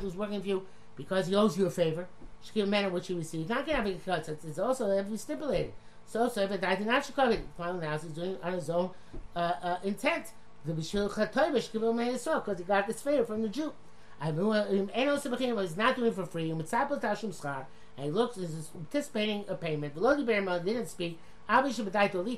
just 0.00 0.16
working 0.16 0.40
for 0.40 0.46
you 0.46 0.66
because 0.96 1.26
he 1.26 1.34
owes 1.34 1.58
you 1.58 1.66
a 1.66 1.70
favor, 1.70 2.06
give 2.54 2.68
manner 2.68 2.88
which 2.88 3.10
you 3.10 3.16
receive. 3.16 3.48
Not 3.48 3.66
going 3.66 3.84
to 3.84 3.90
have 3.90 4.04
cuts. 4.04 4.28
It's 4.28 4.58
also 4.58 5.02
to 5.02 5.18
stipulated. 5.18 5.72
So, 6.06 6.28
so 6.28 6.42
if 6.42 6.52
it 6.52 6.60
died, 6.60 6.86
not 6.86 7.04
cover 7.12 7.36
Final 7.56 7.80
now, 7.80 7.98
he's 7.98 8.12
doing 8.12 8.36
on 8.42 8.52
his 8.52 8.70
own 8.70 8.90
uh, 9.34 9.38
uh, 9.38 9.78
intent. 9.82 10.26
The 10.66 10.72
bishul 10.72 11.08
chatoibish 11.10 11.70
because 11.72 12.58
he 12.58 12.64
got 12.64 12.86
this 12.86 13.00
favor 13.00 13.24
from 13.24 13.42
the 13.42 13.48
Jew. 13.48 13.72
I 14.20 14.32
mean, 14.32 14.88
he's 14.94 15.76
not 15.76 15.96
doing 15.96 16.08
it 16.08 16.14
for 16.14 16.26
free. 16.26 16.50
And 16.50 18.04
he 18.04 18.10
looks, 18.10 18.36
is 18.36 18.70
anticipating 18.74 19.44
a 19.48 19.54
payment. 19.54 19.94
The 19.94 20.00
Lodi 20.00 20.24
Berma 20.24 20.60
didn't 20.60 20.86
speak. 20.86 21.18
Even 21.48 21.70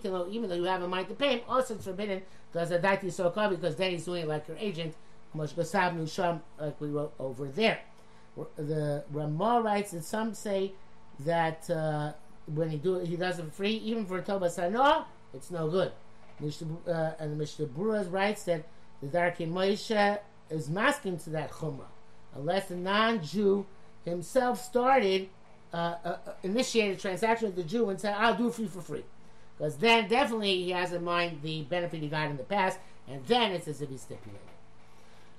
though 0.02 0.54
you 0.54 0.64
have 0.64 0.82
a 0.82 0.88
mind 0.88 1.08
to 1.08 1.14
pay 1.14 1.38
him, 1.38 1.40
also 1.48 1.74
it's 1.74 1.84
forbidden 1.84 2.22
because 2.52 2.68
the 2.68 2.78
daiti 2.78 3.10
so 3.10 3.30
because 3.30 3.76
then 3.76 3.92
he's 3.92 4.04
doing 4.04 4.24
it 4.24 4.28
like 4.28 4.46
your 4.48 4.58
agent, 4.58 4.94
like 5.34 6.80
we 6.80 6.88
wrote 6.88 7.14
over 7.18 7.46
there. 7.46 7.80
The 8.56 9.04
Ramah 9.10 9.62
writes 9.62 9.92
that 9.92 10.04
some 10.04 10.34
say 10.34 10.72
that 11.20 11.70
uh, 11.70 12.12
when 12.46 12.70
he 12.70 12.76
do 12.76 12.98
he 12.98 13.16
does 13.16 13.38
it 13.38 13.46
for 13.46 13.50
free, 13.50 13.76
even 13.76 14.04
for 14.04 14.20
Toba 14.20 14.48
Sanoa, 14.48 15.06
it's 15.32 15.50
no 15.50 15.68
good. 15.68 15.92
Uh, 16.40 17.12
and 17.18 17.36
Mishnah 17.36 17.66
Berurah 17.66 18.10
writes 18.12 18.44
that 18.44 18.64
the 19.02 19.08
Darkei 19.08 19.50
Moshe 19.50 20.18
is 20.50 20.68
masking 20.68 21.18
to 21.18 21.30
that 21.30 21.50
chumrah, 21.50 21.86
unless 22.34 22.68
the 22.68 22.76
non-Jew 22.76 23.66
himself 24.04 24.62
started 24.62 25.28
uh, 25.72 25.94
uh, 26.04 26.16
initiated 26.42 26.98
a 26.98 27.00
transaction 27.00 27.48
with 27.48 27.56
the 27.56 27.62
Jew 27.64 27.90
and 27.90 28.00
said, 28.00 28.14
"I'll 28.16 28.36
do 28.36 28.48
it 28.48 28.54
for 28.54 28.62
you 28.62 28.68
for 28.68 28.80
free," 28.80 29.04
because 29.56 29.76
then 29.76 30.08
definitely 30.08 30.62
he 30.62 30.70
has 30.70 30.92
in 30.92 31.04
mind 31.04 31.42
the 31.42 31.62
benefit 31.62 32.00
he 32.00 32.08
got 32.08 32.30
in 32.30 32.36
the 32.36 32.44
past, 32.44 32.78
and 33.08 33.24
then 33.26 33.52
it's 33.52 33.68
as 33.68 33.82
if 33.82 33.90
he 33.90 33.96
stipulated. 33.96 34.40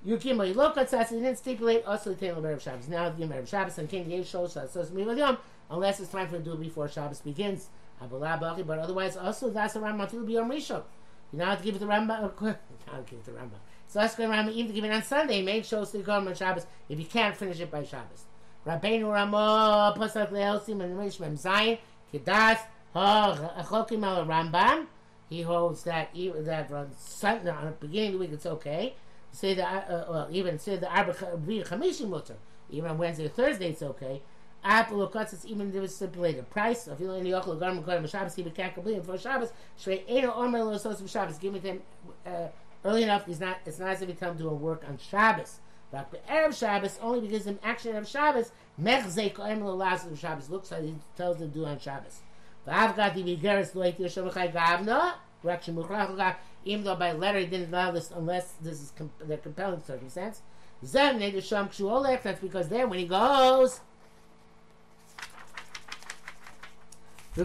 Yukim 0.05 0.45
he 0.45 0.53
look 0.53 0.77
at 0.77 0.89
he 1.09 1.15
didn't 1.15 1.37
stipulate 1.37 1.85
also 1.85 2.11
the 2.11 2.15
Taylor 2.15 2.51
of 2.51 2.61
Shabbos. 2.61 2.87
Now 2.87 3.09
the 3.09 3.25
Erev 3.25 3.47
Shabbos 3.47 3.77
and 3.77 3.89
King 3.89 4.05
Yev 4.05 4.21
Shol 4.21 4.51
Shabbos 4.51 5.37
unless 5.71 5.99
it's 5.99 6.11
time 6.11 6.27
for 6.27 6.37
to 6.37 6.43
do 6.43 6.55
before 6.55 6.87
Shabbos 6.87 7.19
begins. 7.19 7.67
But 7.99 8.79
otherwise, 8.79 9.17
also 9.17 9.49
that's 9.49 9.73
the 9.73 9.79
Rambam 9.79 10.09
to 10.11 10.25
be 10.25 10.37
on 10.37 10.49
Rishon. 10.49 10.83
You 11.31 11.39
now 11.39 11.51
have 11.51 11.59
to 11.59 11.65
give 11.65 11.75
it 11.75 11.79
the 11.79 11.85
Rambam. 11.85 12.07
Not 12.41 13.05
give 13.05 13.19
it 13.19 13.25
the 13.25 13.31
Rambam. 13.31 13.59
So 13.87 13.99
that's 13.99 14.15
going 14.15 14.31
to 14.31 14.51
even 14.51 14.67
to 14.67 14.73
give 14.73 14.83
it 14.83 14.91
on 14.91 15.03
Sunday. 15.03 15.41
Make 15.41 15.65
sure 15.65 15.85
to 15.85 15.97
go 15.99 16.13
on 16.13 16.33
Shabbos 16.35 16.65
if 16.87 16.99
you 16.99 17.05
can't 17.05 17.35
finish 17.35 17.59
it 17.59 17.71
by 17.71 17.83
Shabbos. 17.83 18.25
Rabbeinu 18.65 19.11
Ramo 19.11 19.93
Pasuk 19.99 20.31
Leelsim 20.31 20.83
and 20.83 20.97
Rish 20.97 21.19
Mem 21.19 21.35
Zayin 21.35 21.79
Kedas 22.13 22.59
Achokim 22.95 24.05
Al 24.05 24.25
Rambam. 24.25 24.85
He 25.29 25.41
holds 25.41 25.83
that 25.83 26.09
even 26.13 26.45
that 26.45 26.71
on 26.71 26.91
Sunday, 26.97 27.51
on 27.51 27.65
the 27.65 27.71
beginning 27.71 28.09
of 28.09 28.13
the 28.13 28.19
week 28.19 28.31
it's 28.31 28.45
okay. 28.45 28.95
Say 29.31 29.53
that 29.55 29.89
uh, 29.89 30.05
well, 30.09 30.27
even 30.31 30.59
say 30.59 30.75
the 30.77 30.89
Arba 30.89 31.13
Chamishi 31.13 32.07
Mutter. 32.07 32.35
Even 32.71 32.91
on 32.91 32.97
Wednesday 32.97 33.25
or 33.25 33.29
Thursday 33.29 33.69
it's 33.69 33.81
okay. 33.81 34.21
Apple 34.63 35.01
or 35.01 35.09
cuts, 35.09 35.45
even 35.45 35.69
if 35.69 35.75
it 35.75 35.79
was 35.79 35.95
stipulated 35.95 36.49
price. 36.49 36.87
If 36.87 36.99
you 36.99 37.07
only 37.07 37.21
any 37.21 37.29
yokel 37.29 37.55
garment 37.55 37.85
called 37.85 38.09
Shabbos, 38.09 38.35
he 38.35 38.43
can't 38.43 38.73
complete 38.73 38.97
it 38.97 39.05
for 39.05 39.17
Shabbos. 39.17 39.51
Shrei 39.79 40.03
Eno 40.07 40.33
Omer 40.33 40.63
Lo 40.63 40.77
Sos 40.77 41.01
Shabbos. 41.09 41.37
Give 41.37 41.53
to 41.53 41.59
him 41.59 41.81
uh, 42.25 42.47
early 42.83 43.03
enough. 43.03 43.25
He's 43.25 43.39
not. 43.39 43.57
It's 43.65 43.79
not 43.79 43.89
as 43.89 44.01
if 44.01 44.09
he 44.09 44.25
him 44.25 44.37
do 44.37 44.49
a 44.49 44.53
work 44.53 44.83
on 44.87 44.97
Shabbos. 44.97 45.59
But 45.91 46.13
Erev 46.27 46.57
Shabbos 46.57 46.99
only 47.01 47.21
because 47.21 47.45
him 47.45 47.59
action 47.63 47.95
of 47.95 48.07
Shabbos 48.07 48.51
mechzei 48.79 49.33
koim 49.33 49.63
lo 49.63 49.81
of 49.81 50.19
Shabbos 50.19 50.49
looks 50.49 50.71
like 50.71 50.83
he 50.83 50.95
tells 51.17 51.37
him 51.37 51.51
to 51.51 51.53
do 51.59 51.65
on 51.65 51.79
Shabbos. 51.79 52.19
I've 52.67 52.95
got 52.95 53.15
the 53.15 53.23
vigeres 53.23 53.73
lo 53.73 53.83
etir 53.83 54.05
shavachai 54.05 54.53
gavna 54.53 55.13
reaction 55.41 55.75
muchrach 55.75 56.35
even 56.65 56.83
though 56.85 56.95
by 56.95 57.13
letter 57.13 57.39
he 57.39 57.47
didn't 57.47 57.73
allow 57.73 57.91
this 57.91 58.11
unless 58.11 58.51
this 58.61 58.81
is 58.81 58.91
com- 58.95 59.11
the 59.19 59.37
compelling 59.37 59.81
circumstance. 59.81 60.41
Zem 60.85 61.19
neder 61.19 61.43
sham 61.43 61.69
kshu 61.69 62.21
that's 62.23 62.39
because 62.39 62.69
there 62.69 62.87
when 62.87 62.99
he 62.99 63.05
goes 63.05 63.79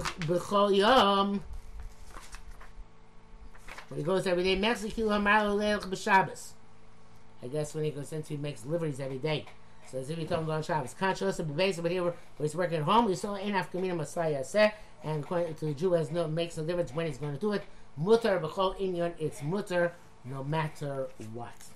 b'chol 0.01 0.77
yom 0.77 1.43
when 3.89 3.99
he 3.99 4.05
goes 4.05 4.27
every 4.27 4.43
day 4.43 4.91
kilo 4.91 5.13
hamar 5.13 5.45
b'Shabbos 5.45 6.55
I 7.45 7.49
guess 7.49 7.75
when 7.75 7.85
he 7.85 7.91
goes 7.91 8.13
into 8.13 8.31
he 8.31 8.37
makes 8.39 8.63
deliveries 8.63 9.01
every 9.01 9.19
day. 9.19 9.45
So 9.91 9.99
as 9.99 10.09
if 10.09 10.17
he 10.17 10.25
told 10.25 10.45
him 10.45 10.51
on 10.51 10.63
Shabbos. 10.63 10.95
Conscious 10.95 11.39
of 11.39 11.55
the 11.55 11.81
but 11.83 11.91
here 11.91 12.03
where 12.03 12.15
he's 12.41 12.57
working 12.57 12.79
at 12.79 12.85
home, 12.85 13.05
we 13.05 13.15
saw 13.15 13.35
enough 13.35 13.71
kamina 13.71 13.95
Messiah 13.95 14.43
said, 14.43 14.73
and 15.03 15.23
according 15.23 15.55
to 15.57 15.67
the 15.67 15.75
Jew 15.75 15.93
has 15.93 16.11
no 16.11 16.27
makes 16.27 16.57
no 16.57 16.65
difference 16.65 16.95
when 16.95 17.07
he's 17.07 17.19
going 17.19 17.35
to 17.35 17.41
do 17.41 17.53
it. 17.53 17.63
Mutter 17.97 18.41
b'chol 18.41 18.77
inyon, 18.81 19.13
it's 19.19 19.43
mutter 19.43 19.93
no 20.25 20.43
matter 20.43 21.09
what. 21.35 21.74